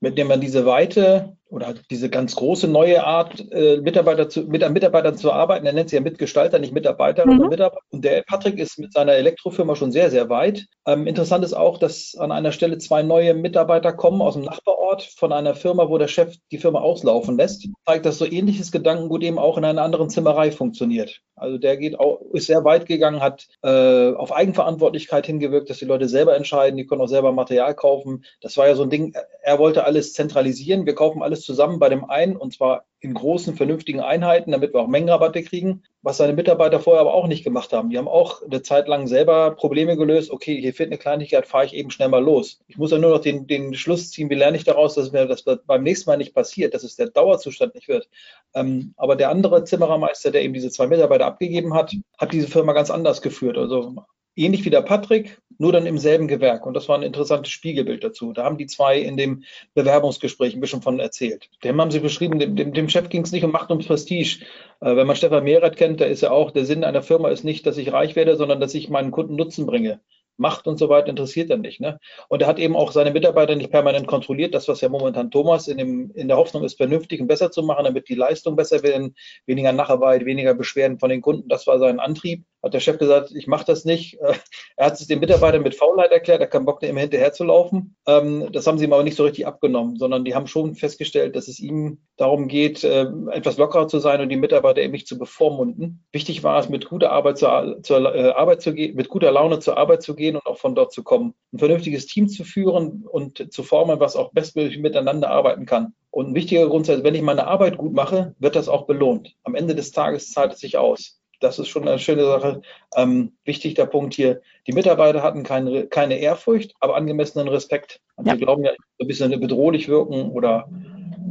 [0.01, 4.67] mit dem man diese Weite oder diese ganz große neue Art, äh, Mitarbeiter zu, mit
[4.71, 5.67] Mitarbeitern zu arbeiten.
[5.67, 7.43] Er nennt sie ja Mitgestalter, nicht Mitarbeiterinnen mhm.
[7.43, 7.83] und Mitarbeiter.
[7.91, 10.65] Und der Patrick ist mit seiner Elektrofirma schon sehr, sehr weit.
[10.87, 15.03] Ähm, interessant ist auch, dass an einer Stelle zwei neue Mitarbeiter kommen aus dem Nachbarort
[15.03, 17.67] von einer Firma, wo der Chef die Firma auslaufen lässt.
[17.85, 21.21] Zeigt, dass so ähnliches Gedankengut eben auch in einer anderen Zimmerei funktioniert.
[21.35, 25.85] Also der geht auch, ist sehr weit gegangen, hat äh, auf Eigenverantwortlichkeit hingewirkt, dass die
[25.85, 28.23] Leute selber entscheiden, die können auch selber Material kaufen.
[28.41, 30.85] Das war ja so ein Ding, er wollte alles zentralisieren.
[30.85, 34.79] Wir kaufen alles zusammen bei dem einen und zwar in großen, vernünftigen Einheiten, damit wir
[34.79, 37.89] auch Mengenrabatte kriegen, was seine Mitarbeiter vorher aber auch nicht gemacht haben.
[37.89, 40.31] Die haben auch eine Zeit lang selber Probleme gelöst.
[40.31, 42.61] Okay, hier fehlt eine Kleinigkeit, fahre ich eben schnell mal los.
[42.67, 45.25] Ich muss ja nur noch den, den Schluss ziehen, wie lerne ich daraus, dass mir
[45.25, 48.07] das beim nächsten Mal nicht passiert, dass es der Dauerzustand nicht wird.
[48.53, 52.71] Ähm, aber der andere Zimmerermeister, der eben diese zwei Mitarbeiter abgegeben hat, hat diese Firma
[52.71, 53.57] ganz anders geführt.
[53.57, 53.95] Also
[54.35, 56.65] ähnlich wie der Patrick, nur dann im selben Gewerk.
[56.65, 58.33] Und das war ein interessantes Spiegelbild dazu.
[58.33, 59.43] Da haben die zwei in dem
[59.73, 61.49] Bewerbungsgespräch ein bisschen von erzählt.
[61.63, 64.43] Dem haben sie beschrieben, dem, dem, dem Chef ging es nicht um Macht und Prestige.
[64.81, 67.43] Äh, wenn man Stefan Mehret kennt, da ist ja auch, der Sinn einer Firma ist
[67.43, 70.01] nicht, dass ich reich werde, sondern dass ich meinen Kunden Nutzen bringe.
[70.35, 71.79] Macht und so weiter interessiert er nicht.
[71.79, 71.99] Ne?
[72.27, 74.55] Und er hat eben auch seine Mitarbeiter nicht permanent kontrolliert.
[74.55, 77.61] Das, was ja momentan Thomas in, dem, in der Hoffnung ist, vernünftig und besser zu
[77.61, 79.11] machen, damit die Leistung besser wird,
[79.45, 81.49] weniger Nacharbeit, weniger Beschwerden von den Kunden.
[81.49, 82.45] Das war sein Antrieb.
[82.63, 84.17] Hat der Chef gesagt, ich mache das nicht.
[84.75, 87.95] Er hat es den Mitarbeitern mit Faulheit erklärt, er kann Bock, immer hinterher zu laufen.
[88.07, 91.35] Ähm, das haben sie ihm aber nicht so richtig abgenommen, sondern die haben schon festgestellt,
[91.35, 95.07] dass es ihm darum geht, äh, etwas lockerer zu sein und die Mitarbeiter eben nicht
[95.07, 96.03] zu bevormunden.
[96.11, 99.59] Wichtig war es, mit guter Arbeit zur, zur äh, Arbeit zu gehen, mit guter Laune
[99.59, 101.35] zur Arbeit zu gehen und auch von dort zu kommen.
[101.51, 105.93] Ein vernünftiges Team zu führen und zu formen, was auch bestmöglich miteinander arbeiten kann.
[106.09, 109.35] Und ein wichtiger Grundsatz, wenn ich meine Arbeit gut mache, wird das auch belohnt.
[109.43, 111.19] Am Ende des Tages zahlt es sich aus.
[111.43, 112.61] Das ist schon eine schöne Sache.
[112.95, 114.41] Ähm, wichtig der Punkt hier.
[114.65, 117.99] Die Mitarbeiter hatten keine, keine Ehrfurcht, aber angemessenen Respekt.
[118.15, 118.33] Und ja.
[118.33, 120.69] wir glauben ja, ein bisschen bedrohlich wirken oder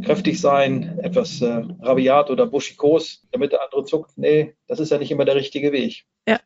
[0.05, 4.13] kräftig sein, etwas äh, rabiat oder buschikos, damit der andere zuckt.
[4.17, 6.05] Nee, das ist ja nicht immer der richtige Weg.
[6.29, 6.39] Ja,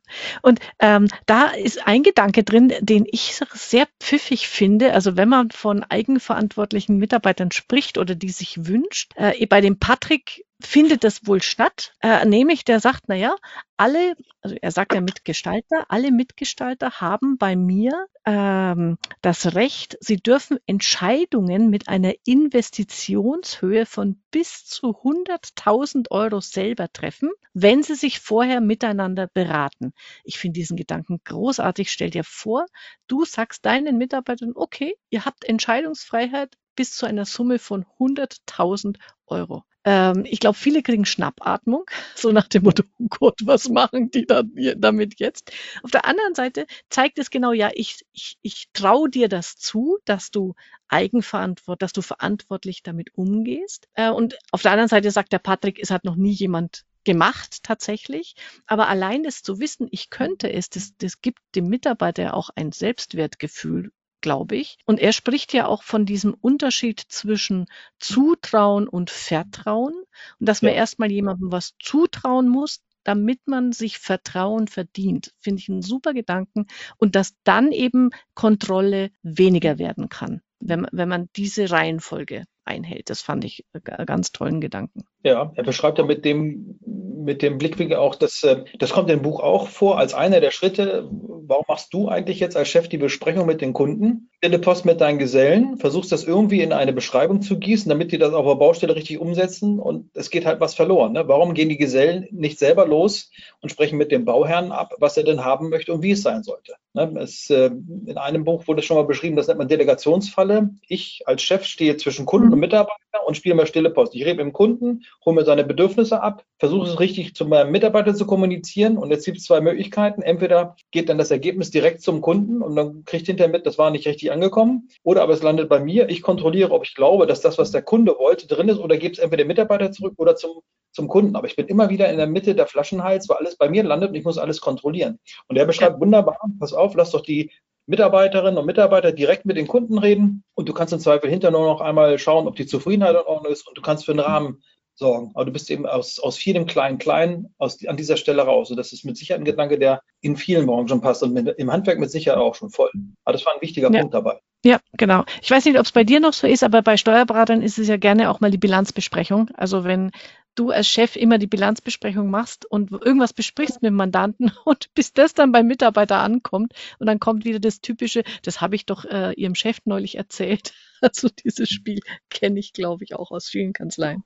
[0.43, 4.95] und ähm, da ist ein Gedanke drin, den ich sehr pfiffig finde.
[4.95, 10.46] Also wenn man von eigenverantwortlichen Mitarbeitern spricht oder die sich wünscht, äh, bei dem Patrick
[10.61, 13.37] findet das wohl statt, äh, nämlich der sagt, na ja,
[13.77, 20.17] alle, also er sagt ja Mitgestalter, alle Mitgestalter haben bei mir ähm, das Recht, sie
[20.17, 28.21] dürfen Entscheidungen mit einer Investitionshöhe von bis zu 100.000 Euro selber treffen, wenn sie sich
[28.21, 29.93] vorher miteinander beraten.
[30.25, 31.93] Ich finde diesen Gedanken großartig.
[31.93, 32.67] Stell dir vor,
[33.09, 39.65] du sagst deinen Mitarbeitern, okay, ihr habt Entscheidungsfreiheit bis zu einer Summe von 100.000 Euro.
[39.87, 41.85] Ähm, ich glaube, viele kriegen Schnappatmung,
[42.17, 44.43] so nach dem Motto, oh Gott, was machen die da,
[44.77, 45.53] damit jetzt?
[45.83, 49.99] Auf der anderen Seite zeigt es genau, ja, ich, ich, ich traue dir das zu,
[50.05, 50.55] dass du
[50.89, 53.89] eigenverantwortlich, dass du verantwortlich damit umgehst.
[53.95, 57.63] Äh, und auf der anderen Seite sagt der Patrick, es hat noch nie jemand gemacht
[57.63, 58.35] tatsächlich.
[58.67, 62.73] Aber allein das zu wissen, ich könnte es, das, das gibt dem Mitarbeiter auch ein
[62.73, 63.93] Selbstwertgefühl
[64.27, 64.77] glaube ich.
[64.87, 67.67] Und er spricht ja auch von diesem Unterschied zwischen
[68.01, 69.95] Zutrauen und Vertrauen
[70.41, 70.79] und dass man ja.
[70.79, 75.33] erstmal jemandem was zutrauen muss, damit man sich Vertrauen verdient.
[75.39, 81.09] Finde ich einen super Gedanken und dass dann eben Kontrolle weniger werden kann, wenn, wenn
[81.09, 83.11] man diese Reihenfolge einhält.
[83.11, 85.05] Das fand ich einen ganz tollen Gedanken.
[85.27, 89.23] Ja, er beschreibt ja mit dem, mit dem Blickwinkel auch, dass, äh, das kommt im
[89.23, 92.97] Buch auch vor, als einer der Schritte, warum machst du eigentlich jetzt als Chef die
[92.97, 94.31] Besprechung mit den Kunden?
[94.39, 98.19] Stelle Post mit deinen Gesellen, versuchst das irgendwie in eine Beschreibung zu gießen, damit die
[98.19, 101.15] das auf der Baustelle richtig umsetzen und es geht halt was verloren.
[101.15, 101.27] Ne?
[101.27, 105.25] Warum gehen die Gesellen nicht selber los und sprechen mit dem Bauherrn ab, was er
[105.25, 106.75] denn haben möchte und wie es sein sollte?
[106.95, 107.13] Ne?
[107.19, 107.71] Es, äh,
[108.07, 110.71] in einem Buch wurde schon mal beschrieben, das nennt man Delegationsfalle.
[110.87, 114.15] Ich als Chef stehe zwischen Kunden und Mitarbeiter und spiele mal stille Post.
[114.15, 117.71] Ich rede mit dem Kunden, hole mir seine Bedürfnisse ab, versuche es richtig zu meinem
[117.71, 120.23] Mitarbeiter zu kommunizieren und jetzt gibt es zwei Möglichkeiten.
[120.23, 123.91] Entweder geht dann das Ergebnis direkt zum Kunden und dann kriegt hinterher mit, das war
[123.91, 126.09] nicht richtig angekommen oder aber es landet bei mir.
[126.09, 129.13] Ich kontrolliere, ob ich glaube, dass das, was der Kunde wollte, drin ist oder gebe
[129.13, 130.61] es entweder dem Mitarbeiter zurück oder zum,
[130.93, 131.37] zum Kunden.
[131.37, 134.11] Aber ich bin immer wieder in der Mitte der Flaschenhals, weil alles bei mir landet
[134.11, 135.19] und ich muss alles kontrollieren.
[135.49, 137.51] Und er beschreibt wunderbar, pass auf, lass doch die
[137.87, 141.67] Mitarbeiterinnen und Mitarbeiter direkt mit den Kunden reden und du kannst im Zweifel hinterher nur
[141.67, 144.63] noch einmal schauen, ob die Zufriedenheit in Ordnung ist und du kannst für einen Rahmen
[144.97, 145.31] sorgen.
[145.35, 148.71] Aber du bist eben aus, aus vielem kleinen Kleinen aus, an dieser Stelle raus.
[148.71, 151.71] Und das ist mit Sicherheit ein Gedanke, der in vielen Branchen passt und mit, im
[151.71, 152.91] Handwerk mit Sicherheit auch schon voll.
[153.25, 154.01] Aber das war ein wichtiger ja.
[154.01, 154.41] Punkt dabei.
[154.65, 155.25] Ja, genau.
[155.43, 157.89] Ich weiß nicht, ob es bei dir noch so ist, aber bei Steuerberatern ist es
[157.89, 159.51] ja gerne auch mal die Bilanzbesprechung.
[159.55, 160.11] Also wenn
[160.57, 165.13] du als Chef immer die Bilanzbesprechung machst und irgendwas besprichst mit dem Mandanten und bis
[165.13, 169.05] das dann beim Mitarbeiter ankommt und dann kommt wieder das typische, das habe ich doch
[169.05, 170.73] äh, ihrem Chef neulich erzählt.
[171.03, 174.25] Also dieses Spiel kenne ich, glaube ich, auch aus vielen Kanzleien.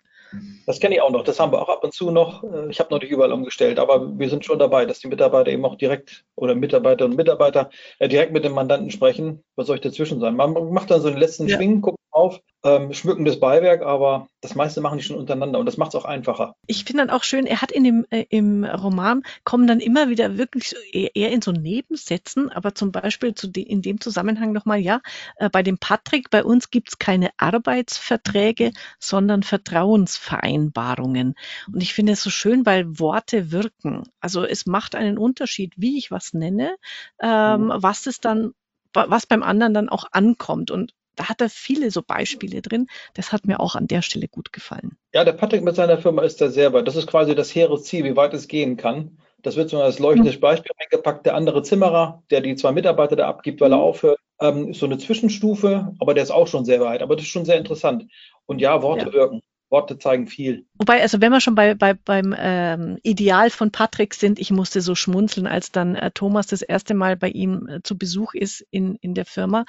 [0.66, 1.25] Das kenne ich auch noch.
[1.25, 2.45] Das haben wir auch ab und zu noch.
[2.45, 5.51] Äh, ich habe noch nicht überall umgestellt, aber wir sind schon dabei, dass die Mitarbeiter
[5.51, 9.43] eben auch direkt oder Mitarbeiter und Mitarbeiter äh, direkt mit dem Mandanten sprechen.
[9.57, 10.37] Was soll ich dazwischen sein?
[10.37, 11.57] Man macht dann so den letzten ja.
[11.57, 15.79] Schwingen, guckt auf, ähm, schmückendes Beiwerk, aber das meiste machen die schon untereinander und das
[15.79, 16.55] macht es auch einfacher.
[16.66, 20.11] Ich finde dann auch schön, er hat in dem äh, im Roman kommen dann immer
[20.11, 24.01] wieder wirklich so, eher, eher in so Nebensätzen, aber zum Beispiel zu de, in dem
[24.01, 25.01] Zusammenhang nochmal, ja,
[25.37, 31.35] äh, bei dem Patrick, bei uns gibt's keine Arbeitsverträge, sondern Vertrauensvereinbarungen.
[31.73, 34.05] Und ich finde es so schön, weil Worte wirken.
[34.20, 36.77] Also es macht einen Unterschied, wie ich was nenne,
[37.23, 37.73] ähm, mhm.
[37.77, 38.53] was es dann
[38.92, 40.73] was beim anderen dann auch ankommt.
[40.73, 42.87] Und da hat er viele so Beispiele drin.
[43.13, 44.97] Das hat mir auch an der Stelle gut gefallen.
[45.13, 46.89] Ja, der Patrick mit seiner Firma ist da sehr weit.
[46.89, 49.19] Das ist quasi das hehre Ziel, wie weit es gehen kann.
[49.43, 50.41] Das wird so als leuchtendes mhm.
[50.41, 51.27] Beispiel eingepackt.
[51.27, 53.83] Der andere Zimmerer, der die zwei Mitarbeiter da abgibt, weil er mhm.
[53.83, 57.03] aufhört, ähm, ist so eine Zwischenstufe, aber der ist auch schon sehr weit.
[57.03, 58.07] Aber das ist schon sehr interessant.
[58.47, 59.13] Und ja, Worte ja.
[59.13, 59.43] wirken.
[59.69, 60.67] Worte zeigen viel.
[60.75, 64.81] Wobei, also wenn wir schon bei, bei beim ähm, Ideal von Patrick sind, ich musste
[64.81, 68.67] so schmunzeln, als dann äh, Thomas das erste Mal bei ihm äh, zu Besuch ist
[68.71, 69.65] in, in der Firma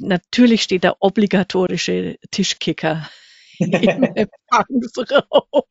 [0.00, 3.08] natürlich steht der obligatorische Tischkicker
[3.58, 5.62] im Empfangsraum.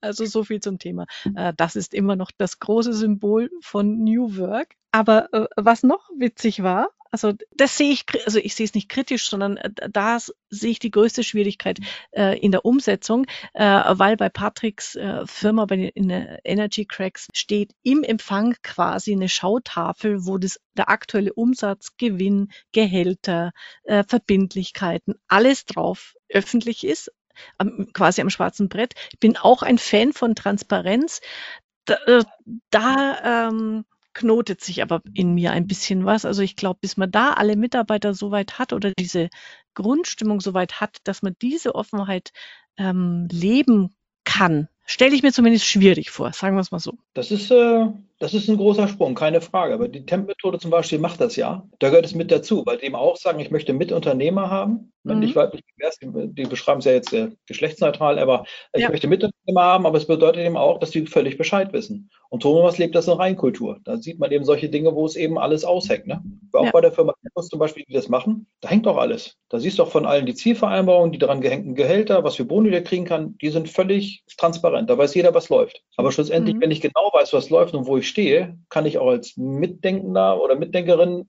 [0.00, 1.06] Also so viel zum Thema.
[1.34, 4.74] Äh, das ist immer noch das große Symbol von New Work.
[4.90, 8.88] Aber äh, was noch witzig war, also das sehe ich, also ich sehe es nicht
[8.88, 11.78] kritisch, sondern äh, da sehe ich die größte Schwierigkeit
[12.12, 16.10] äh, in der Umsetzung, äh, weil bei Patricks äh, Firma, bei den
[16.44, 23.52] Energy Cracks, steht im Empfang quasi eine Schautafel, wo das, der aktuelle Umsatz, Gewinn, Gehälter,
[23.84, 27.12] äh, Verbindlichkeiten, alles drauf öffentlich ist,
[27.58, 28.94] am, quasi am schwarzen Brett.
[29.12, 31.20] Ich bin auch ein Fan von Transparenz.
[31.84, 32.24] Da, äh,
[32.70, 36.24] da ähm, knotet sich aber in mir ein bisschen was.
[36.24, 39.30] Also ich glaube, bis man da alle Mitarbeiter so weit hat oder diese
[39.74, 42.32] Grundstimmung so weit hat, dass man diese Offenheit
[42.76, 43.94] ähm, leben
[44.24, 46.98] kann, stelle ich mir zumindest schwierig vor, sagen wir es mal so.
[47.14, 47.86] Das ist, äh,
[48.22, 49.74] das ist ein großer Sprung, keine Frage.
[49.74, 51.66] Aber die Temp-Methode zum Beispiel macht das ja.
[51.80, 54.92] Da gehört es mit dazu, weil die eben auch sagen, ich möchte Mitunternehmer haben.
[55.04, 55.40] Männlich, mhm.
[55.40, 58.90] weiblich, divers, die, beschreiben es ja jetzt äh, geschlechtsneutral, aber ich ja.
[58.90, 62.08] möchte Mitunternehmer haben, aber es bedeutet eben auch, dass die völlig Bescheid wissen.
[62.28, 63.80] Und Thomas lebt das in Reinkultur.
[63.82, 66.06] Da sieht man eben solche Dinge, wo es eben alles aushängt.
[66.06, 66.22] Ne?
[66.52, 66.70] Auch ja.
[66.70, 69.36] bei der Firma zum Beispiel, die das machen, da hängt doch alles.
[69.48, 72.70] Da siehst du auch von allen die Zielvereinbarungen, die daran gehängten Gehälter, was für Boni
[72.70, 74.88] der kriegen kann, die sind völlig transparent.
[74.88, 75.82] Da weiß jeder, was läuft.
[75.96, 76.60] Aber schlussendlich, mhm.
[76.60, 80.40] wenn ich genau weiß, was läuft und wo ich stehe, kann ich auch als Mitdenkender
[80.40, 81.28] oder Mitdenkerin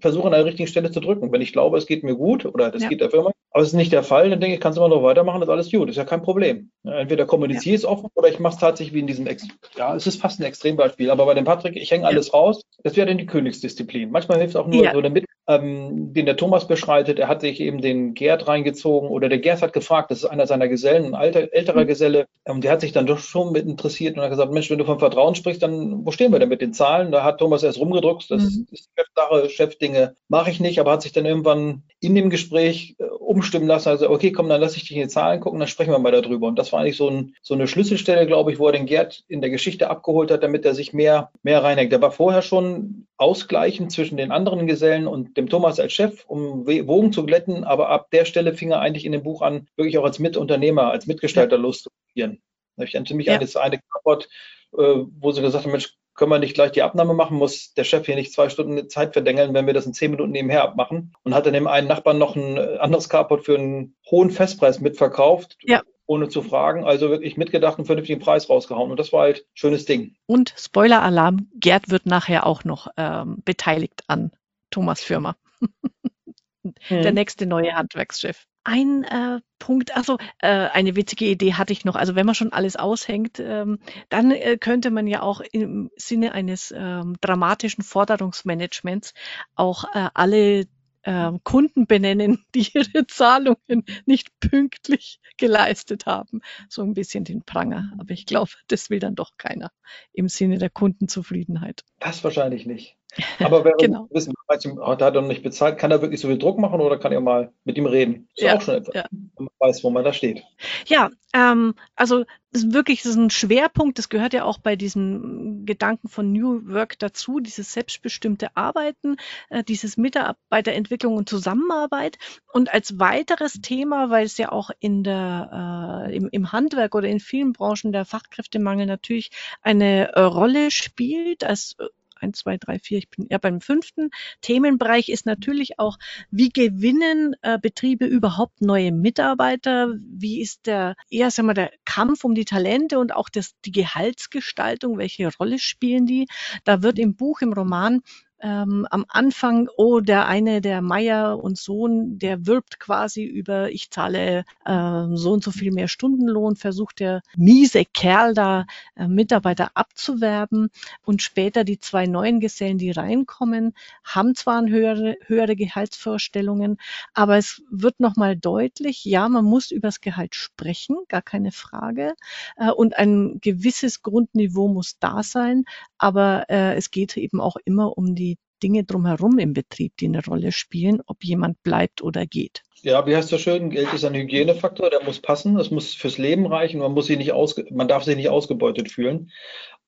[0.00, 1.30] versuchen, an der richtigen Stelle zu drücken.
[1.30, 2.88] Wenn ich glaube, es geht mir gut oder das ja.
[2.88, 4.92] geht der Firma, aber es ist nicht der Fall, dann denke ich, kannst du immer
[4.92, 6.70] noch weitermachen, das ist alles gut, das ist ja kein Problem.
[6.82, 9.94] Entweder kommuniziere ich es offen oder ich mache es tatsächlich wie in diesem, Ex ja,
[9.94, 13.06] es ist fast ein Extrembeispiel, aber bei dem Patrick, ich hänge alles raus, das wäre
[13.06, 14.10] dann die Königsdisziplin.
[14.10, 14.92] Manchmal hilft es auch nur ja.
[14.92, 19.08] so der Mit, ähm, den der Thomas beschreitet, er hat sich eben den Gerd reingezogen
[19.08, 21.86] oder der Gerd hat gefragt, das ist einer seiner Gesellen, ein alter, älterer mhm.
[21.86, 24.70] Geselle, und ähm, der hat sich dann doch schon mit interessiert und hat gesagt, Mensch,
[24.70, 27.12] wenn du von Vertrauen sprichst, dann wo stehen wir denn mit den Zahlen?
[27.12, 28.66] Da hat Thomas erst rumgedruckt, das mhm.
[28.70, 33.04] ist Chefsache, Chefdinge mache ich nicht, aber hat sich dann irgendwann in dem Gespräch äh,
[33.44, 35.92] umstimmen lassen, also okay, komm, dann lass ich dich in die Zahlen gucken, dann sprechen
[35.92, 36.46] wir mal darüber.
[36.46, 39.22] Und das war eigentlich so, ein, so eine Schlüsselstelle, glaube ich, wo er den Gerd
[39.28, 41.92] in der Geschichte abgeholt hat, damit er sich mehr, mehr reinhängt.
[41.92, 46.66] Der war vorher schon ausgleichend zwischen den anderen Gesellen und dem Thomas als Chef, um
[46.66, 49.98] Wogen zu glätten, aber ab der Stelle fing er eigentlich in dem Buch an, wirklich
[49.98, 51.62] auch als Mitunternehmer, als Mitgestalter ja.
[51.62, 52.40] loszuprobieren.
[52.76, 53.34] Da habe ich dann ziemlich ja.
[53.34, 54.28] eine, eine Antwort,
[54.72, 57.84] äh, wo sie gesagt haben, Mensch, können wir nicht gleich die Abnahme machen, muss der
[57.84, 61.14] Chef hier nicht zwei Stunden Zeit verdengeln, wenn wir das in zehn Minuten nebenher abmachen.
[61.22, 65.56] Und hat dann dem einen Nachbarn noch ein anderes Carport für einen hohen Festpreis mitverkauft.
[65.62, 65.82] Ja.
[66.06, 68.90] Ohne zu fragen, also wirklich mitgedacht einen vernünftigen Preis rausgehauen.
[68.90, 70.14] Und das war halt ein schönes Ding.
[70.26, 74.30] Und Spoiler-Alarm, Gerd wird nachher auch noch ähm, beteiligt an
[74.70, 75.36] Thomas Firma.
[76.90, 77.14] Der hm.
[77.14, 81.96] nächste neue Handwerkschef ein äh, Punkt, also äh, eine witzige Idee hatte ich noch.
[81.96, 86.32] Also wenn man schon alles aushängt, ähm, dann äh, könnte man ja auch im Sinne
[86.32, 89.14] eines ähm, dramatischen Forderungsmanagements
[89.54, 90.66] auch äh, alle
[91.04, 96.40] äh, Kunden benennen, die ihre Zahlungen nicht pünktlich geleistet haben.
[96.68, 97.92] So ein bisschen den Pranger.
[97.98, 99.70] Aber ich glaube, das will dann doch keiner
[100.12, 101.84] im Sinne der Kundenzufriedenheit.
[102.00, 102.96] Das wahrscheinlich nicht.
[103.38, 104.08] Aber wer genau.
[104.10, 107.12] wissen, hat er noch nicht bezahlt, kann er wirklich so viel Druck machen oder kann
[107.12, 108.28] er mal mit ihm reden?
[108.34, 109.06] Ist ja, auch schon etwas, ja.
[109.10, 110.44] wenn man weiß, wo man da steht.
[110.86, 115.64] Ja, ähm, also ist wirklich das ist ein Schwerpunkt, das gehört ja auch bei diesem
[115.64, 119.16] Gedanken von New Work dazu, dieses selbstbestimmte Arbeiten,
[119.48, 122.18] äh, dieses Mitarbeiterentwicklung und Zusammenarbeit.
[122.52, 127.08] Und als weiteres Thema, weil es ja auch in der, äh, im, im Handwerk oder
[127.08, 129.30] in vielen Branchen der Fachkräftemangel natürlich
[129.62, 131.76] eine äh, Rolle spielt, als
[132.24, 134.10] eins, zwei, drei, vier, ich bin eher beim fünften
[134.40, 135.98] Themenbereich ist natürlich auch,
[136.30, 139.94] wie gewinnen äh, Betriebe überhaupt neue Mitarbeiter?
[139.98, 143.72] Wie ist der, eher sagen wir, der Kampf um die Talente und auch das, die
[143.72, 144.98] Gehaltsgestaltung?
[144.98, 146.26] Welche Rolle spielen die?
[146.64, 148.02] Da wird im Buch, im Roman
[148.40, 153.90] ähm, am Anfang, oh, der eine, der Meier und Sohn, der wirbt quasi über, ich
[153.90, 158.66] zahle äh, so und so viel mehr Stundenlohn, versucht der miese Kerl da
[158.96, 160.68] äh, Mitarbeiter abzuwerben.
[161.04, 163.72] Und später die zwei neuen Gesellen, die reinkommen,
[164.04, 166.76] haben zwar höhere, höhere Gehaltsvorstellungen,
[167.14, 172.14] aber es wird nochmal deutlich, ja, man muss übers Gehalt sprechen, gar keine Frage,
[172.56, 175.64] äh, und ein gewisses Grundniveau muss da sein,
[175.98, 178.33] aber äh, es geht eben auch immer um die
[178.64, 182.62] Dinge drumherum im Betrieb, die eine Rolle spielen, ob jemand bleibt oder geht.
[182.80, 183.68] Ja, wie heißt das schön?
[183.68, 187.18] Geld ist ein Hygienefaktor, der muss passen, das muss fürs Leben reichen, man muss sich
[187.18, 187.32] nicht
[187.70, 189.30] man darf sich nicht ausgebeutet fühlen.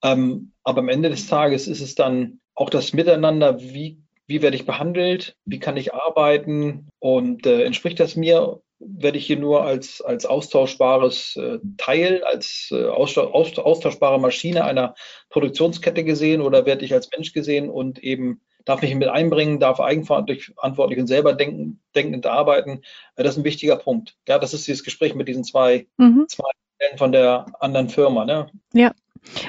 [0.02, 4.56] Ähm, aber am Ende des Tages ist es dann auch das Miteinander, wie, wie werde
[4.56, 9.64] ich behandelt, wie kann ich arbeiten und äh, entspricht das mir werde ich hier nur
[9.64, 14.94] als, als austauschbares äh, Teil, als äh, austauschbare Maschine einer
[15.30, 19.80] Produktionskette gesehen oder werde ich als Mensch gesehen und eben darf mich mit einbringen, darf
[19.80, 22.82] eigenverantwortlich und selber denken, denkend arbeiten.
[23.14, 24.16] Äh, das ist ein wichtiger Punkt.
[24.28, 26.26] Ja, das ist dieses Gespräch mit diesen zwei, mhm.
[26.28, 26.50] zwei
[26.98, 28.26] von der anderen Firma.
[28.26, 28.50] Ne?
[28.74, 28.92] Ja.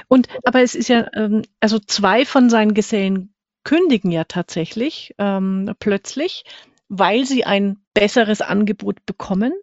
[0.08, 5.76] Und aber es ist ja, ähm, also zwei von seinen Gesellen kündigen ja tatsächlich ähm,
[5.80, 6.46] plötzlich
[6.90, 9.54] weil sie ein besseres Angebot bekommen.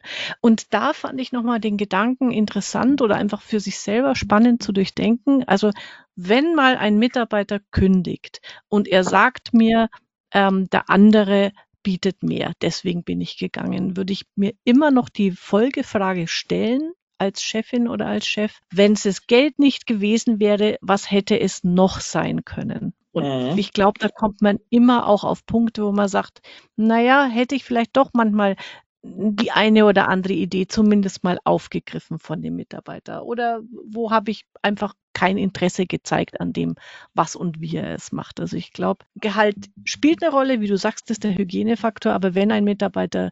[0.40, 4.72] Und da fand ich nochmal den Gedanken interessant oder einfach für sich selber spannend zu
[4.72, 5.44] durchdenken.
[5.46, 5.70] Also
[6.16, 9.88] wenn mal ein Mitarbeiter kündigt und er sagt mir,
[10.32, 15.32] ähm, der andere bietet mehr, deswegen bin ich gegangen, würde ich mir immer noch die
[15.32, 21.10] Folgefrage stellen, als Chefin oder als Chef, wenn es das Geld nicht gewesen wäre, was
[21.10, 22.94] hätte es noch sein können?
[23.14, 23.58] Und mhm.
[23.58, 26.42] ich glaube, da kommt man immer auch auf Punkte, wo man sagt,
[26.76, 28.56] naja, hätte ich vielleicht doch manchmal
[29.04, 33.24] die eine oder andere Idee zumindest mal aufgegriffen von dem Mitarbeiter?
[33.24, 36.74] Oder wo habe ich einfach kein Interesse gezeigt an dem,
[37.12, 38.40] was und wie er es macht?
[38.40, 42.50] Also ich glaube, Gehalt spielt eine Rolle, wie du sagst, ist der Hygienefaktor, aber wenn
[42.50, 43.30] ein Mitarbeiter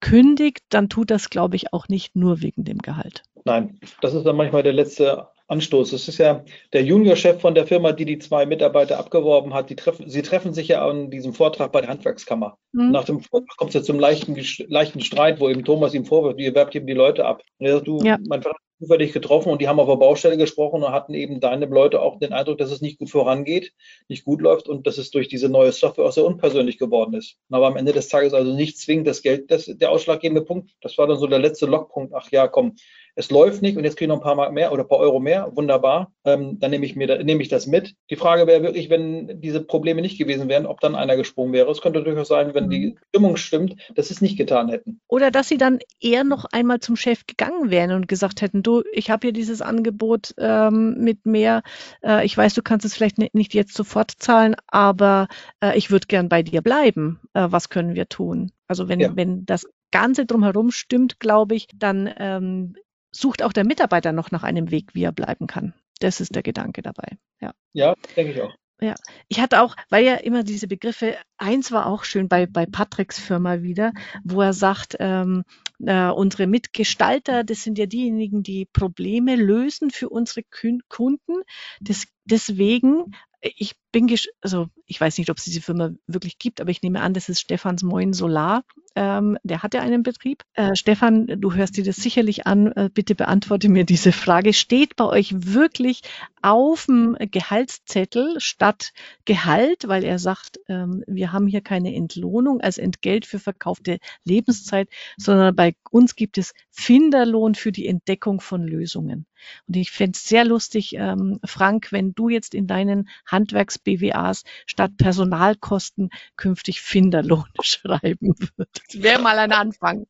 [0.00, 3.22] kündigt, dann tut das, glaube ich, auch nicht nur wegen dem Gehalt.
[3.44, 5.92] Nein, das ist dann manchmal der letzte Anstoß.
[5.92, 9.68] Es ist ja der Juniorchef von der Firma, die die zwei Mitarbeiter abgeworben hat.
[9.76, 12.58] Treffen, sie treffen sich ja an diesem Vortrag bei der Handwerkskammer.
[12.72, 12.90] Mhm.
[12.90, 14.36] Nach dem Vortrag kommt es ja zum leichten,
[14.68, 17.42] leichten Streit, wo eben Thomas ihm vorwirft, wie werbt eben die Leute ab.
[17.58, 18.18] Und er sagt, du, ja.
[18.26, 21.40] mein Vater hat zufällig getroffen und die haben auf der Baustelle gesprochen und hatten eben
[21.40, 23.72] deine Leute auch den Eindruck, dass es nicht gut vorangeht,
[24.08, 27.36] nicht gut läuft und dass es durch diese neue Software auch sehr unpersönlich geworden ist.
[27.50, 30.70] Aber am Ende des Tages also nicht zwingend das Geld, das der ausschlaggebende Punkt.
[30.80, 32.12] Das war dann so der letzte Lockpunkt.
[32.14, 32.74] Ach ja, komm,
[33.14, 34.98] es läuft nicht und jetzt kriege ich noch ein paar Mark mehr oder ein paar
[34.98, 37.94] Euro mehr, wunderbar, ähm, dann nehme ich mir nehme ich das mit.
[38.10, 41.70] Die Frage wäre wirklich, wenn diese Probleme nicht gewesen wären, ob dann einer gesprungen wäre.
[41.70, 42.98] Es könnte durchaus sein, wenn die mhm.
[43.08, 45.00] Stimmung stimmt, dass sie es nicht getan hätten.
[45.08, 48.82] Oder dass sie dann eher noch einmal zum Chef gegangen wären und gesagt hätten, du,
[48.92, 51.62] ich habe hier dieses Angebot ähm, mit mehr,
[52.02, 55.28] äh, ich weiß, du kannst es vielleicht nicht jetzt sofort zahlen, aber
[55.62, 57.20] äh, ich würde gern bei dir bleiben.
[57.34, 58.52] Äh, was können wir tun?
[58.68, 59.14] Also wenn, ja.
[59.14, 62.74] wenn das Ganze drumherum stimmt, glaube ich, dann ähm,
[63.12, 65.74] sucht auch der Mitarbeiter noch nach einem Weg, wie er bleiben kann.
[66.00, 67.18] Das ist der Gedanke dabei.
[67.40, 68.54] Ja, ja denke ich auch.
[68.80, 68.96] Ja,
[69.28, 73.20] ich hatte auch, weil ja immer diese Begriffe, eins war auch schön bei, bei Patricks
[73.20, 73.92] Firma wieder,
[74.24, 75.44] wo er sagt, ähm,
[75.78, 80.42] äh, unsere Mitgestalter, das sind ja diejenigen, die Probleme lösen für unsere
[80.88, 81.42] Kunden.
[81.80, 86.70] Das, deswegen ich bin, also ich weiß nicht, ob es diese Firma wirklich gibt, aber
[86.70, 88.64] ich nehme an, das ist Stefans Moin Solar.
[88.94, 90.42] Ähm, der hat ja einen Betrieb.
[90.54, 92.72] Äh, Stefan, du hörst dir das sicherlich an.
[92.72, 94.52] Äh, bitte beantworte mir diese Frage.
[94.52, 96.02] Steht bei euch wirklich
[96.42, 98.92] auf dem Gehaltszettel statt
[99.24, 104.88] Gehalt, weil er sagt, ähm, wir haben hier keine Entlohnung als Entgelt für verkaufte Lebenszeit,
[105.16, 109.26] sondern bei uns gibt es Finderlohn für die Entdeckung von Lösungen.
[109.66, 114.92] Und ich fände es sehr lustig, ähm, Frank, wenn du jetzt in deinen Handwerks-BWAs statt
[114.96, 119.02] Personalkosten künftig Finderlohn schreiben würdest.
[119.02, 120.06] Wäre mal ein Anfang.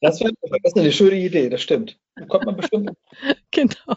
[0.00, 0.32] Das wäre
[0.74, 1.98] eine schöne Idee, das stimmt.
[2.28, 2.90] Kommt man bestimmt.
[3.50, 3.96] genau.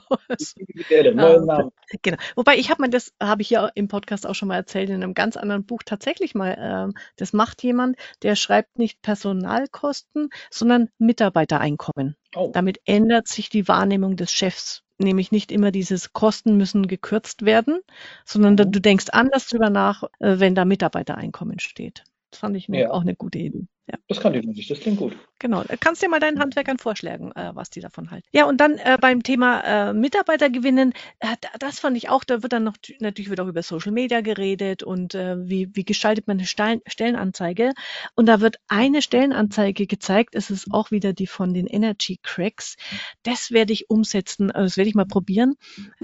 [1.47, 1.69] Ah,
[2.01, 2.17] genau.
[2.35, 4.95] Wobei ich habe mir das, habe ich ja im Podcast auch schon mal erzählt, in
[4.95, 10.89] einem ganz anderen Buch tatsächlich mal, ähm, das macht jemand, der schreibt nicht Personalkosten, sondern
[10.97, 12.17] Mitarbeitereinkommen.
[12.35, 12.51] Oh.
[12.53, 14.83] Damit ändert sich die Wahrnehmung des Chefs.
[14.97, 17.79] Nämlich nicht immer dieses Kosten müssen gekürzt werden,
[18.25, 18.71] sondern mhm.
[18.71, 22.03] du denkst anders drüber nach, äh, wenn da Mitarbeitereinkommen steht.
[22.31, 22.91] Das fand ich ja.
[22.91, 23.67] auch eine gute Idee.
[23.91, 23.97] Ja.
[24.07, 25.17] Das kann ich nicht, das klingt gut.
[25.39, 28.27] Genau, kannst dir mal deinen Handwerkern vorschlagen, äh, was die davon halten.
[28.31, 32.43] Ja, und dann äh, beim Thema äh, Mitarbeiter gewinnen, äh, das fand ich auch, da
[32.43, 36.27] wird dann noch, natürlich wird auch über Social Media geredet und äh, wie, wie gestaltet
[36.27, 37.71] man eine Stellen, Stellenanzeige.
[38.13, 42.75] Und da wird eine Stellenanzeige gezeigt, es ist auch wieder die von den Energy Cracks.
[43.23, 45.55] Das werde ich umsetzen, also das werde ich mal probieren,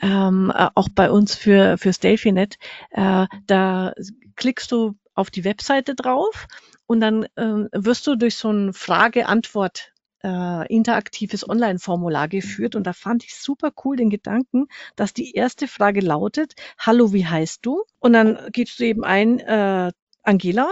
[0.01, 2.55] ähm, äh, auch bei uns für, für Delphinet.
[2.91, 3.93] Da
[4.35, 6.47] klickst du auf die Webseite drauf
[6.87, 12.93] und dann ähm, wirst du durch so ein Frage-Antwort äh, interaktives Online-Formular geführt und da
[12.93, 17.83] fand ich super cool den Gedanken, dass die erste Frage lautet, hallo, wie heißt du?
[17.99, 19.91] Und dann gibst du eben ein, äh,
[20.23, 20.67] Angela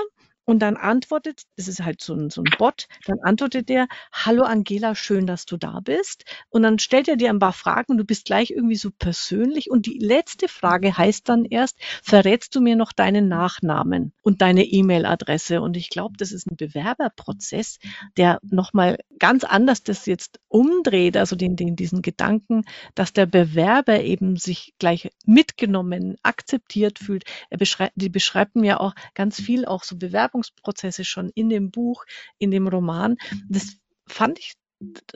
[0.46, 4.44] und dann antwortet, das ist halt so ein, so ein Bot, dann antwortet der, hallo
[4.44, 6.26] Angela, schön, dass du da bist.
[6.50, 9.72] Und dann stellt er dir ein paar Fragen und du bist gleich irgendwie so persönlich.
[9.72, 14.66] Und die letzte Frage heißt dann erst, verrätst du mir noch deinen Nachnamen und deine
[14.66, 15.62] E-Mail-Adresse?
[15.62, 17.80] Und ich glaube, das ist ein Bewerberprozess,
[18.18, 22.64] der nochmal ganz anders das jetzt umdreht, also den, den, diesen Gedanken,
[22.96, 27.24] dass der Bewerber eben sich gleich mitgenommen, akzeptiert fühlt.
[27.50, 31.72] Er beschreibt, die beschreiben ja auch ganz viel auch so Bewerber Bewerbungsprozesse schon in dem
[31.72, 32.06] Buch,
[32.40, 33.18] in dem Roman.
[33.50, 33.78] Das
[34.08, 34.54] fand ich,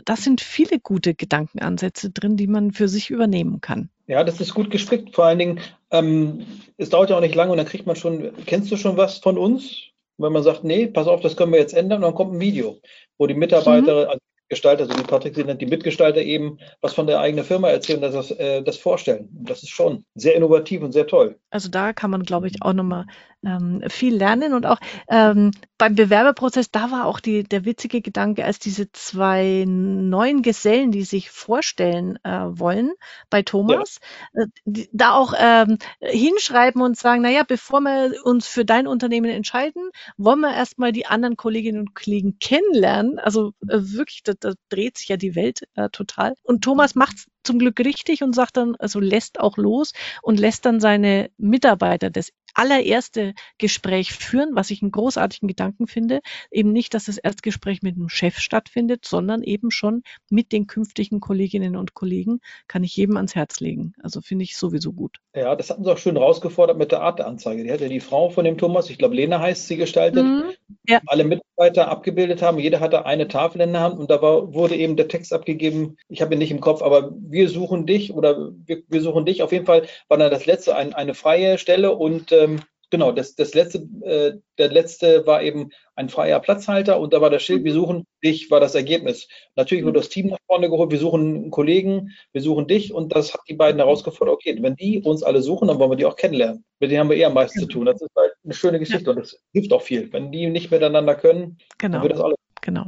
[0.06, 3.90] das sind viele gute Gedankenansätze drin, die man für sich übernehmen kann.
[4.08, 5.16] Ja, das ist gut gestrickt.
[5.16, 5.60] Vor allen Dingen,
[5.92, 6.46] ähm,
[6.78, 9.18] es dauert ja auch nicht lange und dann kriegt man schon, kennst du schon was
[9.18, 9.82] von uns?
[10.18, 12.40] Wenn man sagt, nee, pass auf, das können wir jetzt ändern, und dann kommt ein
[12.40, 12.80] Video,
[13.20, 14.10] wo die Mitarbeiter, mhm.
[14.10, 17.70] also Gestalter, so wie Patrick sie nennt, die Mitgestalter eben was von der eigenen Firma
[17.70, 19.30] erzählen, dass das, äh, das vorstellen.
[19.38, 21.38] Und das ist schon sehr innovativ und sehr toll.
[21.50, 23.06] Also da kann man, glaube ich, auch nochmal
[23.46, 24.80] ähm, viel lernen und auch
[25.10, 30.92] ähm, beim Bewerberprozess, da war auch die, der witzige Gedanke, als diese zwei neuen Gesellen,
[30.92, 32.92] die sich vorstellen äh, wollen
[33.30, 34.00] bei Thomas,
[34.34, 34.44] ja.
[34.44, 39.30] äh, die, da auch ähm, hinschreiben und sagen, naja, bevor wir uns für dein Unternehmen
[39.30, 43.20] entscheiden, wollen wir erstmal die anderen Kolleginnen und Kollegen kennenlernen.
[43.20, 46.34] Also äh, wirklich, da, da dreht sich ja die Welt äh, total.
[46.44, 50.66] Und Thomas macht zum Glück richtig und sagt dann, also lässt auch los und lässt
[50.66, 56.22] dann seine Mitarbeiter das allererste Gespräch führen, was ich einen großartigen Gedanken finde.
[56.50, 61.20] Eben nicht, dass das Erstgespräch mit dem Chef stattfindet, sondern eben schon mit den künftigen
[61.20, 63.94] Kolleginnen und Kollegen, kann ich jedem ans Herz legen.
[64.02, 65.18] Also finde ich sowieso gut.
[65.36, 67.64] Ja, das hatten sie auch schön rausgefordert mit der Art der Anzeige.
[67.64, 70.26] Die hat ja die Frau von dem Thomas, ich glaube Lena heißt sie, gestaltet.
[70.26, 70.52] Mhm,
[70.88, 71.00] ja.
[71.06, 72.60] Alle Mitarbeiter abgebildet haben.
[72.60, 75.98] Jeder hatte eine Tafel in der Hand und da war, wurde eben der Text abgegeben.
[76.08, 79.42] Ich habe ihn nicht im Kopf, aber wir suchen dich oder wir, wir suchen dich.
[79.42, 83.36] Auf jeden Fall war dann das letzte ein, eine freie Stelle und ähm, genau, das,
[83.36, 87.64] das letzte, äh, der letzte war eben ein freier Platzhalter und da war das Schild,
[87.64, 89.28] wir suchen dich, war das Ergebnis.
[89.56, 93.16] Natürlich wurde das Team nach vorne geholt, wir suchen einen Kollegen, wir suchen dich und
[93.16, 96.06] das hat die beiden herausgefordert, okay, wenn die uns alle suchen, dann wollen wir die
[96.06, 96.64] auch kennenlernen.
[96.80, 97.86] Mit denen haben wir eher am meisten zu tun.
[97.86, 99.12] Das ist halt eine schöne Geschichte ja.
[99.12, 100.12] und das hilft auch viel.
[100.14, 101.94] Wenn die nicht miteinander können, genau.
[101.94, 102.38] dann wird das alles.
[102.62, 102.88] Genau.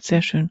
[0.00, 0.50] Sehr schön.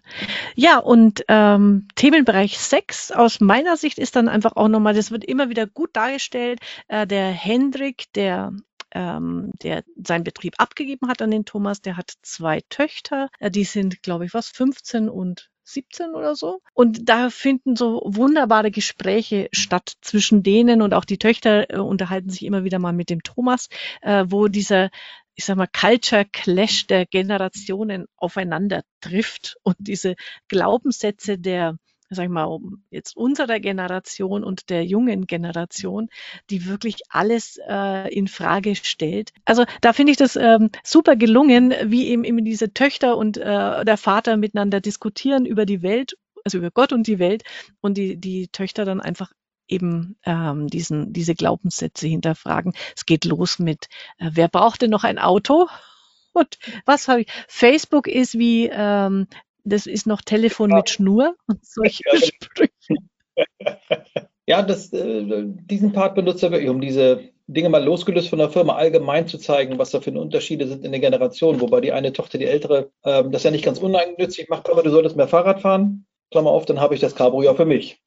[0.55, 5.23] Ja, und ähm, Themenbereich Sex aus meiner Sicht ist dann einfach auch nochmal, das wird
[5.23, 6.59] immer wieder gut dargestellt.
[6.87, 8.53] Äh, der Hendrik, der
[8.91, 13.63] ähm, der seinen Betrieb abgegeben hat an den Thomas, der hat zwei Töchter, äh, die
[13.63, 16.61] sind, glaube ich, was, 15 und 17 oder so.
[16.73, 20.81] Und da finden so wunderbare Gespräche statt zwischen denen.
[20.81, 23.69] Und auch die Töchter äh, unterhalten sich immer wieder mal mit dem Thomas,
[24.01, 24.89] äh, wo dieser
[25.37, 29.57] ich sag mal, Culture Clash der Generationen aufeinander trifft.
[29.63, 30.15] Und diese
[30.47, 31.77] Glaubenssätze der
[32.09, 36.09] sag ich mal, jetzt unserer Generation und der jungen Generation,
[36.49, 39.31] die wirklich alles äh, in Frage stellt.
[39.45, 43.85] Also da finde ich das ähm, super gelungen, wie eben, eben diese Töchter und äh,
[43.85, 47.43] der Vater miteinander diskutieren über die Welt, also über Gott und die Welt
[47.81, 49.31] und die, die Töchter dann einfach
[49.67, 52.73] eben ähm, diesen, diese Glaubenssätze hinterfragen.
[52.95, 53.87] Es geht los mit,
[54.17, 55.67] äh, wer braucht denn noch ein Auto?
[56.33, 57.27] Und was habe ich?
[57.47, 59.27] Facebook ist wie ähm,
[59.65, 60.77] das ist noch Telefon ja.
[60.77, 62.95] mit Schnur und solche ja, Sprüche.
[64.47, 68.51] Ja, das, äh, diesen Part benutzt er wirklich, um diese Dinge mal losgelöst von der
[68.51, 72.13] Firma allgemein zu zeigen, was da für Unterschiede sind in der Generation, wobei die eine
[72.13, 75.61] Tochter, die ältere, ähm, das ja nicht ganz uneigennützig macht, aber du solltest mehr Fahrrad
[75.61, 76.05] fahren.
[76.31, 78.01] Klammer auf, dann habe ich das Cabrio für mich.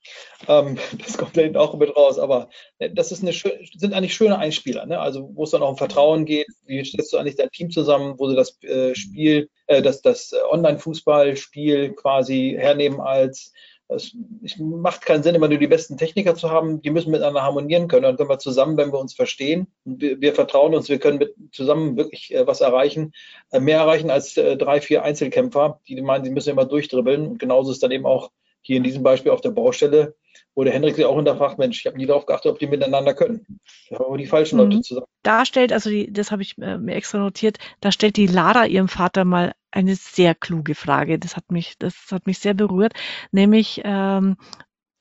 [0.48, 2.18] Ähm, das kommt da auch mit raus.
[2.18, 2.48] Aber
[2.78, 4.98] äh, das ist eine, sind eigentlich schöne Einspieler, ne?
[4.98, 6.48] also wo es dann auch um Vertrauen geht.
[6.66, 10.32] Wie stellst du eigentlich dein Team zusammen, wo sie das äh, Spiel, äh, das, das
[10.50, 13.52] Online-Fußballspiel quasi hernehmen als
[13.88, 14.14] es
[14.58, 16.82] macht keinen Sinn, immer nur die besten Techniker zu haben.
[16.82, 18.02] Die müssen miteinander harmonieren können.
[18.02, 21.34] Dann können wir zusammen, wenn wir uns verstehen, wir, wir vertrauen uns, wir können mit,
[21.52, 23.12] zusammen wirklich äh, was erreichen,
[23.50, 27.26] äh, mehr erreichen als äh, drei, vier Einzelkämpfer, die meinen, sie müssen immer durchdribbeln.
[27.26, 28.30] Und genauso ist dann eben auch
[28.60, 30.14] hier in diesem Beispiel auf der Baustelle,
[30.54, 33.14] wo der Hendrik sich auch hinterfragt, Mensch, ich habe nie darauf geachtet, ob die miteinander
[33.14, 33.46] können.
[33.88, 34.70] Da haben aber die falschen mhm.
[34.70, 35.06] Leute zusammen.
[35.22, 38.66] Da stellt, also die, das habe ich äh, mir extra notiert, da stellt die Lara
[38.66, 41.18] ihrem Vater mal eine sehr kluge Frage.
[41.18, 42.94] Das hat mich, das hat mich sehr berührt,
[43.32, 44.36] nämlich ähm,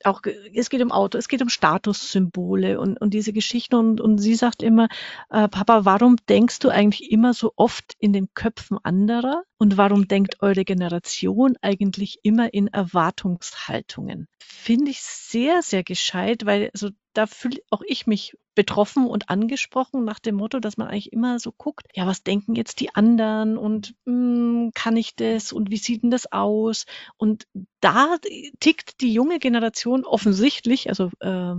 [0.04, 0.22] auch
[0.54, 4.34] es geht um Auto, es geht um Statussymbole und, und diese Geschichten und, und sie
[4.34, 4.88] sagt immer,
[5.30, 10.06] äh, Papa, warum denkst du eigentlich immer so oft in den Köpfen anderer und warum
[10.06, 14.28] denkt eure Generation eigentlich immer in Erwartungshaltungen?
[14.38, 20.04] Finde ich sehr, sehr gescheit, weil also da fühle auch ich mich betroffen und angesprochen
[20.04, 23.56] nach dem Motto, dass man eigentlich immer so guckt, ja, was denken jetzt die anderen
[23.56, 26.86] und mh, hm, kann ich das und wie sieht denn das aus?
[27.16, 27.46] Und
[27.80, 28.16] da
[28.60, 31.54] tickt die junge Generation offensichtlich, also äh,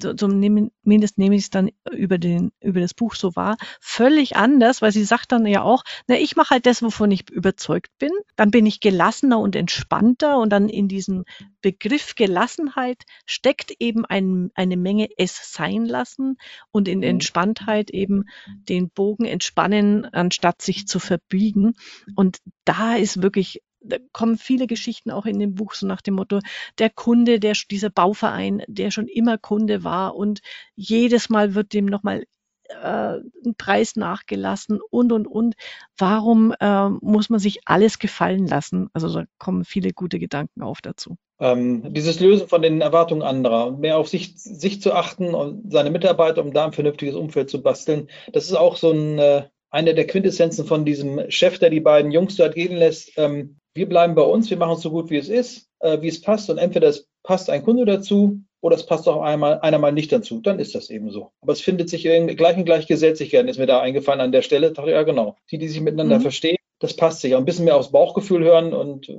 [0.00, 4.92] zumindest nehme ich es dann über den über das Buch so wahr, völlig anders, weil
[4.92, 8.50] sie sagt dann ja auch, na ich mache halt das, wovon ich überzeugt bin, dann
[8.50, 11.24] bin ich gelassener und entspannter und dann in diesem
[11.62, 16.36] Begriff Gelassenheit steckt eben ein, eine Menge es sein lassen
[16.70, 17.04] und in mhm.
[17.04, 18.24] Entspanntheit eben
[18.68, 21.74] den Bogen entspannen, anstatt sich zu verbiegen.
[22.16, 26.14] Und da ist wirklich da kommen viele Geschichten auch in dem Buch so nach dem
[26.14, 26.40] Motto,
[26.78, 30.40] der Kunde, der, dieser Bauverein, der schon immer Kunde war und
[30.74, 32.24] jedes Mal wird dem nochmal
[32.70, 35.54] äh, ein Preis nachgelassen und, und, und.
[35.98, 38.88] Warum äh, muss man sich alles gefallen lassen?
[38.92, 41.16] Also da kommen viele gute Gedanken auf dazu.
[41.40, 45.90] Ähm, dieses Lösen von den Erwartungen anderer mehr auf sich, sich zu achten und seine
[45.90, 49.94] Mitarbeiter, um da ein vernünftiges Umfeld zu basteln, das ist auch so ein, äh, eine
[49.94, 53.12] der Quintessenzen von diesem Chef, der die beiden Jungs dort gehen lässt.
[53.16, 56.08] Ähm, wir bleiben bei uns, wir machen es so gut, wie es ist, äh, wie
[56.08, 56.50] es passt.
[56.50, 60.12] Und entweder es passt ein Kunde dazu oder es passt auch einmal, einer mal nicht
[60.12, 60.40] dazu.
[60.40, 61.30] Dann ist das eben so.
[61.40, 64.42] Aber es findet sich irgendwie gleich und gleich Gesetzlichkeiten, ist mir da eingefallen an der
[64.42, 64.72] Stelle.
[64.72, 65.36] Dachte, ja, genau.
[65.50, 66.22] Die, die sich miteinander mhm.
[66.22, 67.36] verstehen, das passt sich.
[67.36, 69.18] Ein bisschen mehr aufs Bauchgefühl hören und äh,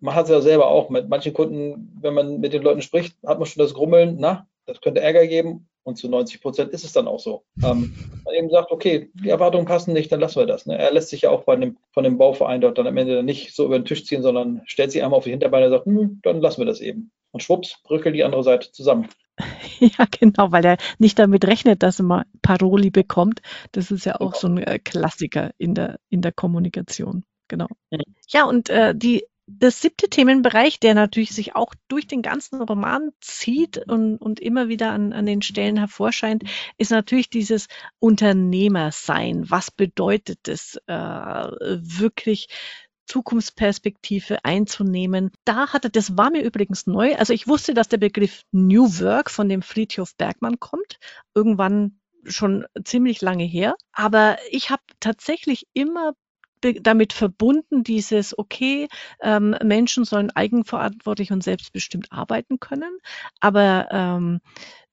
[0.00, 0.90] man hat es ja selber auch.
[0.90, 4.46] Mit manchen Kunden, wenn man mit den Leuten spricht, hat man schon das Grummeln, na,
[4.66, 5.68] das könnte Ärger geben.
[5.84, 7.42] Und zu 90 Prozent ist es dann auch so.
[7.62, 7.92] Ähm,
[8.24, 10.64] man eben sagt, okay, die Erwartungen passen nicht, dann lassen wir das.
[10.64, 10.78] Ne?
[10.78, 13.24] Er lässt sich ja auch bei dem, von dem Bauverein dort dann am Ende dann
[13.24, 15.86] nicht so über den Tisch ziehen, sondern stellt sich einmal auf die Hinterbeine und sagt,
[15.86, 17.10] hm, dann lassen wir das eben.
[17.32, 19.08] Und schwupps, bröckelt die andere Seite zusammen.
[19.80, 23.40] Ja, genau, weil er nicht damit rechnet, dass er mal Paroli bekommt.
[23.72, 24.38] Das ist ja auch genau.
[24.38, 27.24] so ein äh, Klassiker in der, in der Kommunikation.
[27.48, 27.66] Genau.
[27.90, 28.02] Mhm.
[28.28, 29.24] Ja, und äh, die
[29.58, 34.68] das siebte Themenbereich, der natürlich sich auch durch den ganzen Roman zieht und, und immer
[34.68, 36.44] wieder an, an den Stellen hervorscheint,
[36.78, 39.50] ist natürlich dieses Unternehmersein.
[39.50, 42.48] Was bedeutet es äh, wirklich?
[43.06, 45.32] Zukunftsperspektive einzunehmen.
[45.44, 47.14] Da hatte, das war mir übrigens neu.
[47.16, 50.98] Also ich wusste, dass der Begriff New Work von dem Friedhof Bergmann kommt.
[51.34, 53.74] Irgendwann schon ziemlich lange her.
[53.92, 56.14] Aber ich habe tatsächlich immer
[56.62, 58.88] damit verbunden, dieses, okay,
[59.20, 62.98] ähm, Menschen sollen eigenverantwortlich und selbstbestimmt arbeiten können,
[63.40, 64.40] aber ähm,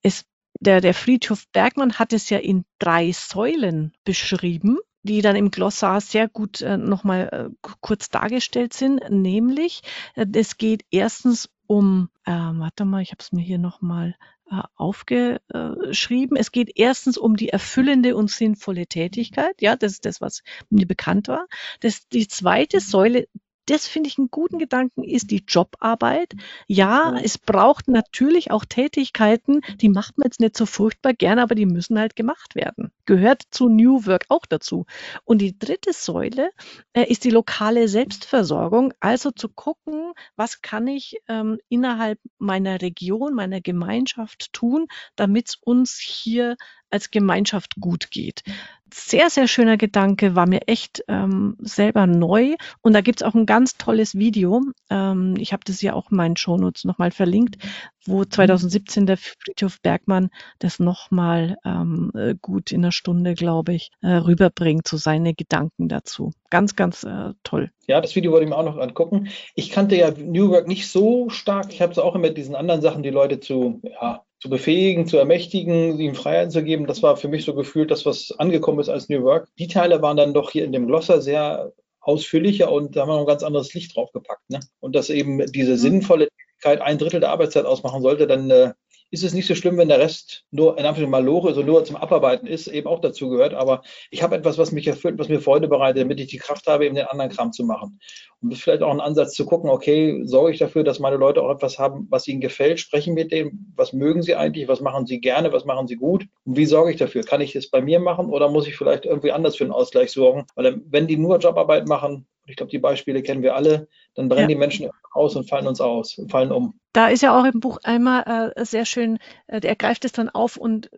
[0.02, 0.26] es,
[0.60, 6.02] der, der Friedhof Bergmann hat es ja in drei Säulen beschrieben die dann im Glossar
[6.02, 9.82] sehr gut äh, nochmal äh, kurz dargestellt sind, nämlich
[10.16, 14.16] äh, es geht erstens um, äh, warte mal, ich habe es mir hier nochmal
[14.50, 16.36] äh, aufgeschrieben.
[16.36, 19.62] Es geht erstens um die erfüllende und sinnvolle Tätigkeit.
[19.62, 20.42] Ja, das ist das, was
[20.72, 21.46] mir bekannt war.
[21.82, 23.28] Das, die zweite Säule
[23.70, 26.34] das finde ich einen guten Gedanken, ist die Jobarbeit.
[26.68, 31.56] Ja, es braucht natürlich auch Tätigkeiten, die macht man jetzt nicht so furchtbar gerne, aber
[31.56, 32.92] die müssen halt gemacht werden.
[33.06, 34.86] Gehört zu New Work auch dazu.
[35.24, 36.50] Und die dritte Säule
[36.94, 43.34] äh, ist die lokale Selbstversorgung, also zu gucken, was kann ich ähm, innerhalb meiner Region,
[43.34, 46.56] meiner Gemeinschaft tun, damit es uns hier
[46.92, 48.44] als Gemeinschaft gut geht.
[48.92, 52.56] Sehr, sehr schöner Gedanke, war mir echt ähm, selber neu.
[52.82, 54.62] Und da gibt's auch ein ganz tolles Video.
[54.90, 57.58] Ähm, ich habe das ja auch in meinen Shownotes nochmal verlinkt,
[58.06, 63.92] wo 2017 der Friedhof Bergmann das nochmal ähm, äh, gut in einer Stunde, glaube ich,
[64.02, 66.32] äh, rüberbringt, so seine Gedanken dazu.
[66.50, 67.72] Ganz, ganz äh, toll.
[67.88, 69.30] Ja, das Video wollte ich mir auch noch angucken.
[69.54, 71.72] Ich kannte ja New Work nicht so stark.
[71.72, 75.06] Ich habe es auch immer mit diesen anderen Sachen, die Leute zu ja, zu befähigen,
[75.06, 76.88] zu ermächtigen, ihnen Freiheiten zu geben.
[76.88, 79.50] Das war für mich so gefühlt das, was angekommen ist als New Work.
[79.60, 83.14] Die Teile waren dann doch hier in dem Glosser sehr ausführlicher und da haben wir
[83.16, 84.50] noch ein ganz anderes Licht draufgepackt.
[84.50, 84.62] Ne?
[84.80, 85.78] Und dass eben diese mhm.
[85.78, 88.72] sinnvolle Tätigkeit ein Drittel der Arbeitszeit ausmachen sollte, dann äh,
[89.12, 91.84] ist es nicht so schlimm, wenn der Rest nur in Anführungszeichen mal Lore, also nur
[91.84, 93.54] zum Abarbeiten ist, eben auch dazu gehört.
[93.54, 93.82] Aber
[94.12, 96.86] ich habe etwas, was mich erfüllt, was mir Freude bereitet, damit ich die Kraft habe,
[96.86, 98.00] eben den anderen Kram zu machen.
[98.42, 101.18] Und das ist vielleicht auch ein Ansatz zu gucken, okay, sorge ich dafür, dass meine
[101.18, 104.80] Leute auch etwas haben, was ihnen gefällt, sprechen mit dem, was mögen sie eigentlich, was
[104.80, 107.24] machen sie gerne, was machen sie gut und wie sorge ich dafür?
[107.24, 110.12] Kann ich es bei mir machen oder muss ich vielleicht irgendwie anders für einen Ausgleich
[110.12, 110.46] sorgen?
[110.56, 114.50] Weil wenn die nur Jobarbeit machen, ich glaube, die Beispiele kennen wir alle, dann brennen
[114.50, 114.56] ja.
[114.56, 116.80] die Menschen aus und fallen uns aus und fallen um.
[116.94, 120.30] Da ist ja auch im Buch einmal äh, sehr schön, äh, er greift es dann
[120.30, 120.90] auf und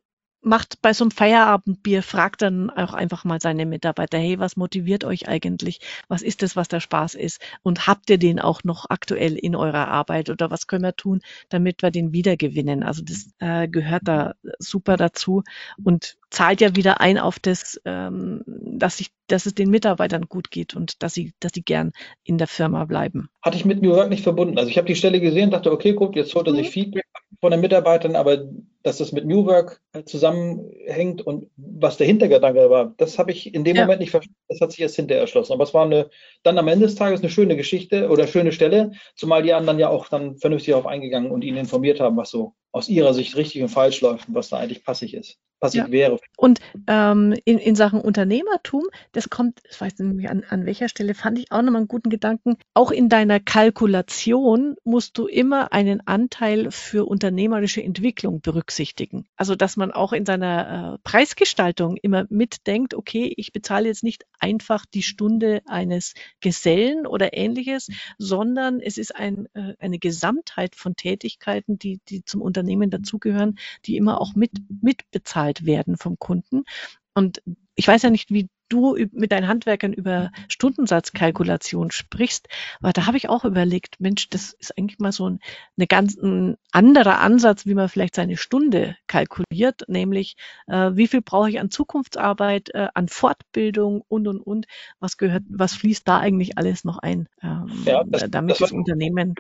[0.42, 5.04] macht bei so einem Feierabendbier, fragt dann auch einfach mal seine Mitarbeiter, hey, was motiviert
[5.04, 5.80] euch eigentlich?
[6.08, 7.40] Was ist das, was der Spaß ist?
[7.62, 11.22] Und habt ihr den auch noch aktuell in eurer Arbeit oder was können wir tun,
[11.50, 12.82] damit wir den wiedergewinnen?
[12.82, 15.44] Also das äh, gehört da super dazu
[15.84, 20.50] und zahlt ja wieder ein auf das, ähm, dass sich, dass es den Mitarbeitern gut
[20.50, 21.92] geht und dass sie, dass sie gern
[22.24, 23.30] in der Firma bleiben.
[23.42, 24.58] Hatte ich mit New Work nicht verbunden.
[24.58, 26.72] Also ich habe die Stelle gesehen, dachte, okay, gut, jetzt holt er sich mhm.
[26.72, 27.06] Feedback
[27.42, 28.46] von den Mitarbeitern, aber
[28.84, 33.54] dass das mit New Work äh, zusammenhängt und was der Hintergedanke war, das habe ich
[33.54, 33.84] in dem ja.
[33.84, 34.38] Moment nicht verstanden.
[34.48, 35.54] Das hat sich erst hinterher erschlossen.
[35.54, 36.10] Aber es war eine,
[36.44, 39.80] dann am Ende des Tages eine schöne Geschichte oder eine schöne Stelle, zumal die anderen
[39.80, 43.36] ja auch dann vernünftig darauf eingegangen und ihn informiert haben, was so aus ihrer Sicht
[43.36, 45.92] richtig und falsch läuft und was da eigentlich passig ist, passig ja.
[45.92, 46.20] wäre.
[46.38, 51.14] Und ähm, in, in Sachen Unternehmertum, das kommt, ich weiß nicht an, an welcher Stelle,
[51.14, 52.56] fand ich auch nochmal einen guten Gedanken.
[52.74, 59.26] Auch in deiner Kalkulation musst du immer einen Anteil für unternehmerische Entwicklung berücksichtigen.
[59.36, 64.26] Also dass man auch in seiner äh, Preisgestaltung immer mitdenkt, okay, ich bezahle jetzt nicht
[64.40, 70.96] einfach die Stunde eines Gesellen oder ähnliches, sondern es ist ein, äh, eine Gesamtheit von
[70.96, 74.52] Tätigkeiten, die, die zum Unternehmen Unternehmen dazugehören, die immer auch mit,
[74.82, 76.64] mitbezahlt werden vom Kunden.
[77.14, 77.42] Und
[77.76, 82.48] ich weiß ja nicht, wie du mit deinen Handwerkern über Stundensatzkalkulation sprichst,
[82.80, 85.40] aber da habe ich auch überlegt, Mensch, das ist eigentlich mal so ein,
[85.78, 90.38] eine ganz ein anderer Ansatz, wie man vielleicht seine Stunde kalkuliert, nämlich
[90.68, 94.68] äh, wie viel brauche ich an Zukunftsarbeit, äh, an Fortbildung und und und,
[95.00, 98.72] was gehört, was fließt da eigentlich alles noch ein, ähm, ja, das, damit das, das
[98.72, 99.36] Unternehmen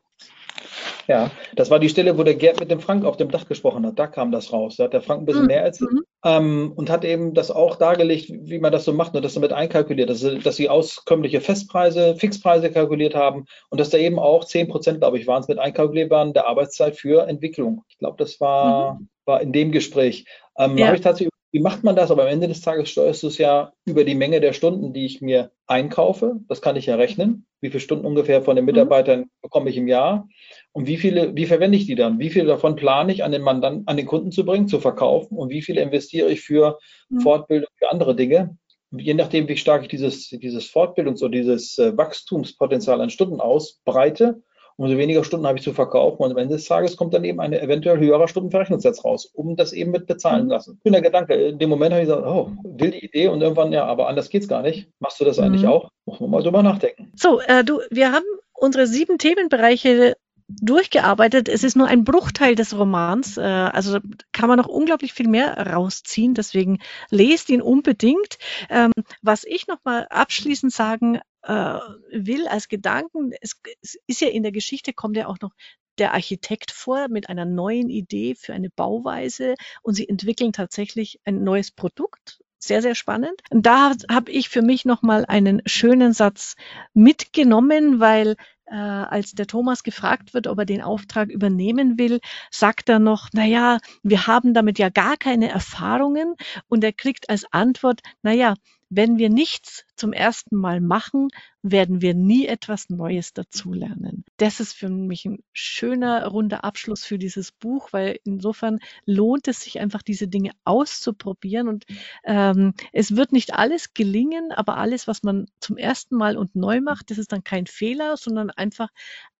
[1.07, 3.85] ja, das war die Stelle, wo der Gerd mit dem Frank auf dem Dach gesprochen
[3.85, 3.99] hat.
[3.99, 4.75] Da kam das raus.
[4.77, 5.47] Da hat der Frank ein bisschen mhm.
[5.47, 6.03] mehr erzählt mhm.
[6.23, 9.53] ähm, und hat eben das auch dargelegt, wie man das so macht und das damit
[9.53, 14.45] einkalkuliert, dass sie, dass sie auskömmliche Festpreise, Fixpreise kalkuliert haben und dass da eben auch
[14.45, 17.83] 10 Prozent, glaube ich, waren es mit einkalkuliert waren der Arbeitszeit für Entwicklung.
[17.89, 19.09] Ich glaube, das war, mhm.
[19.25, 20.25] war in dem Gespräch.
[20.57, 20.87] Ähm, ja.
[20.87, 22.11] Habe ich tatsächlich wie macht man das?
[22.11, 25.05] Aber am Ende des Tages steuerst du es ja über die Menge der Stunden, die
[25.05, 26.37] ich mir einkaufe.
[26.47, 27.45] Das kann ich ja rechnen.
[27.59, 28.71] Wie viele Stunden ungefähr von den mhm.
[28.71, 30.27] Mitarbeitern bekomme ich im Jahr?
[30.71, 32.19] Und wie viele, wie verwende ich die dann?
[32.19, 35.37] Wie viele davon plane ich an den Mandanten, an den Kunden zu bringen, zu verkaufen?
[35.37, 36.79] Und wie viele investiere ich für
[37.09, 37.19] mhm.
[37.19, 38.57] Fortbildung, für andere Dinge?
[38.91, 43.41] Und je nachdem, wie stark ich dieses, dieses Fortbildungs- oder dieses äh, Wachstumspotenzial an Stunden
[43.41, 44.41] ausbreite,
[44.81, 47.39] umso weniger Stunden habe ich zu verkaufen und am Ende des Tages kommt dann eben
[47.39, 50.51] ein eventuell höherer Stundenverrechnungssatz raus, um das eben mit bezahlen mhm.
[50.51, 50.79] lassen.
[50.83, 51.35] Schöner Gedanke.
[51.35, 54.41] In dem Moment habe ich gesagt, oh, wilde Idee und irgendwann, ja, aber anders geht
[54.41, 54.89] es gar nicht.
[54.99, 55.43] Machst du das mhm.
[55.43, 55.89] eigentlich auch?
[56.05, 57.11] Muss man mal drüber nachdenken.
[57.15, 60.15] So, äh, du, wir haben unsere sieben Themenbereiche
[60.61, 61.47] durchgearbeitet.
[61.47, 63.99] Es ist nur ein Bruchteil des Romans, äh, also
[64.31, 66.33] kann man noch unglaublich viel mehr rausziehen.
[66.33, 66.79] Deswegen
[67.09, 68.37] lest ihn unbedingt.
[68.69, 71.79] Ähm, was ich noch mal abschließend sagen äh,
[72.11, 75.51] will als Gedanken, es, es ist ja in der Geschichte kommt ja auch noch
[75.97, 81.43] der Architekt vor mit einer neuen Idee für eine Bauweise und sie entwickeln tatsächlich ein
[81.43, 82.41] neues Produkt.
[82.63, 83.41] Sehr, sehr spannend.
[83.49, 86.55] Und da habe ich für mich nochmal einen schönen Satz
[86.93, 88.35] mitgenommen, weil
[88.65, 92.19] äh, als der Thomas gefragt wird, ob er den Auftrag übernehmen will,
[92.51, 96.35] sagt er noch, na ja, wir haben damit ja gar keine Erfahrungen
[96.67, 98.53] und er kriegt als Antwort, na ja,
[98.93, 101.29] wenn wir nichts zum ersten Mal machen,
[101.61, 104.25] werden wir nie etwas Neues dazulernen.
[104.35, 109.61] Das ist für mich ein schöner runder Abschluss für dieses Buch, weil insofern lohnt es
[109.61, 111.69] sich einfach, diese Dinge auszuprobieren.
[111.69, 111.85] Und
[112.25, 116.81] ähm, es wird nicht alles gelingen, aber alles, was man zum ersten Mal und neu
[116.81, 118.89] macht, das ist dann kein Fehler, sondern einfach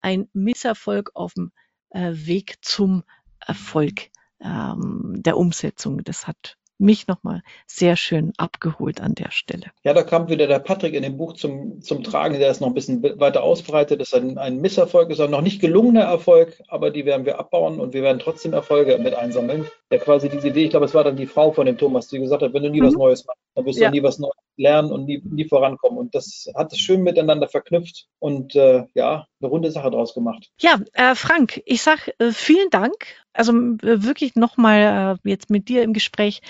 [0.02, 1.52] ein Misserfolg auf dem
[1.89, 3.04] äh, Weg zum
[3.45, 6.06] Erfolg ähm, der Umsetzung.
[6.06, 9.67] Das hat mich nochmal sehr schön abgeholt an der Stelle.
[9.84, 12.67] Ja, da kam wieder der Patrick in dem Buch zum, zum Tragen, der ist noch
[12.67, 14.01] ein bisschen weiter ausbreitet.
[14.01, 17.39] Das ist ein, ein Misserfolg, ist ein noch nicht gelungener Erfolg, aber die werden wir
[17.39, 19.67] abbauen und wir werden trotzdem Erfolge mit einsammeln.
[19.91, 22.19] Ja, quasi diese Idee, ich glaube, es war dann die Frau von dem Thomas, die
[22.19, 22.88] gesagt hat, wenn du nie mhm.
[22.88, 23.89] was Neues machst, dann wirst ja.
[23.89, 25.99] du nie was Neues lernen und nie, nie vorankommen.
[25.99, 30.52] Und das hat es schön miteinander verknüpft und äh, ja, eine runde Sache draus gemacht.
[30.60, 32.94] Ja, äh, Frank, ich sage äh, vielen Dank.
[33.34, 36.42] Also wirklich nochmal äh, jetzt mit dir im Gespräch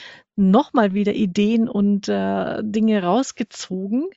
[0.42, 4.10] nochmal wieder Ideen und äh, Dinge rausgezogen.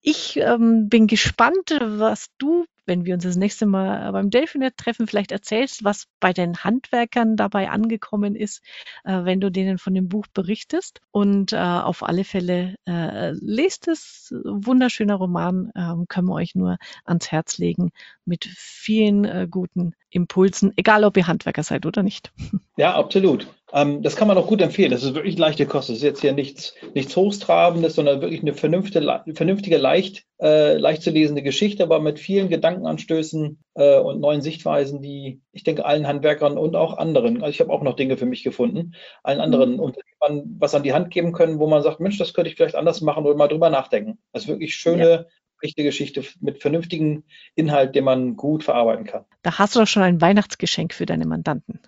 [0.00, 5.06] Ich ähm, bin gespannt, was du wenn wir uns das nächste Mal beim Delfinet treffen,
[5.06, 8.62] vielleicht erzählst, was bei den Handwerkern dabei angekommen ist,
[9.04, 11.00] äh, wenn du denen von dem Buch berichtest.
[11.12, 14.34] Und äh, auf alle Fälle äh, lest es.
[14.44, 17.90] Wunderschöner Roman, ähm, können wir euch nur ans Herz legen
[18.24, 22.32] mit vielen äh, guten Impulsen, egal ob ihr Handwerker seid oder nicht.
[22.76, 23.48] Ja, absolut.
[23.72, 24.90] Ähm, das kann man auch gut empfehlen.
[24.90, 25.88] Das ist wirklich leichte Kost.
[25.88, 31.02] Das ist jetzt hier nichts, nichts Hochstrabendes, sondern wirklich eine vernünftige, vernünftige leicht, äh, leicht
[31.02, 36.06] zu lesende Geschichte, aber mit vielen Gedankenanstößen äh, und neuen Sichtweisen, die ich denke allen
[36.06, 39.74] Handwerkern und auch anderen, also ich habe auch noch Dinge für mich gefunden, allen anderen
[39.74, 39.80] mhm.
[39.80, 42.76] Unternehmern was an die Hand geben können, wo man sagt, Mensch, das könnte ich vielleicht
[42.76, 44.18] anders machen oder mal drüber nachdenken.
[44.32, 45.24] Das ist wirklich schöne, ja
[45.60, 47.24] echte Geschichte mit vernünftigem
[47.56, 49.24] Inhalt, den man gut verarbeiten kann.
[49.42, 51.80] Da hast du doch schon ein Weihnachtsgeschenk für deine Mandanten.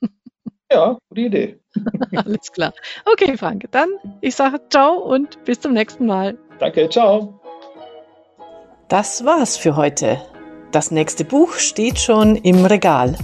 [0.70, 1.60] Ja, gute Idee.
[2.14, 2.72] Alles klar.
[3.04, 3.88] Okay, Frank, dann
[4.20, 6.36] ich sage ciao und bis zum nächsten Mal.
[6.58, 7.40] Danke, ciao.
[8.88, 10.20] Das war's für heute.
[10.72, 13.16] Das nächste Buch steht schon im Regal.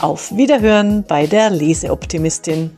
[0.00, 2.76] Auf Wiederhören bei der Leseoptimistin.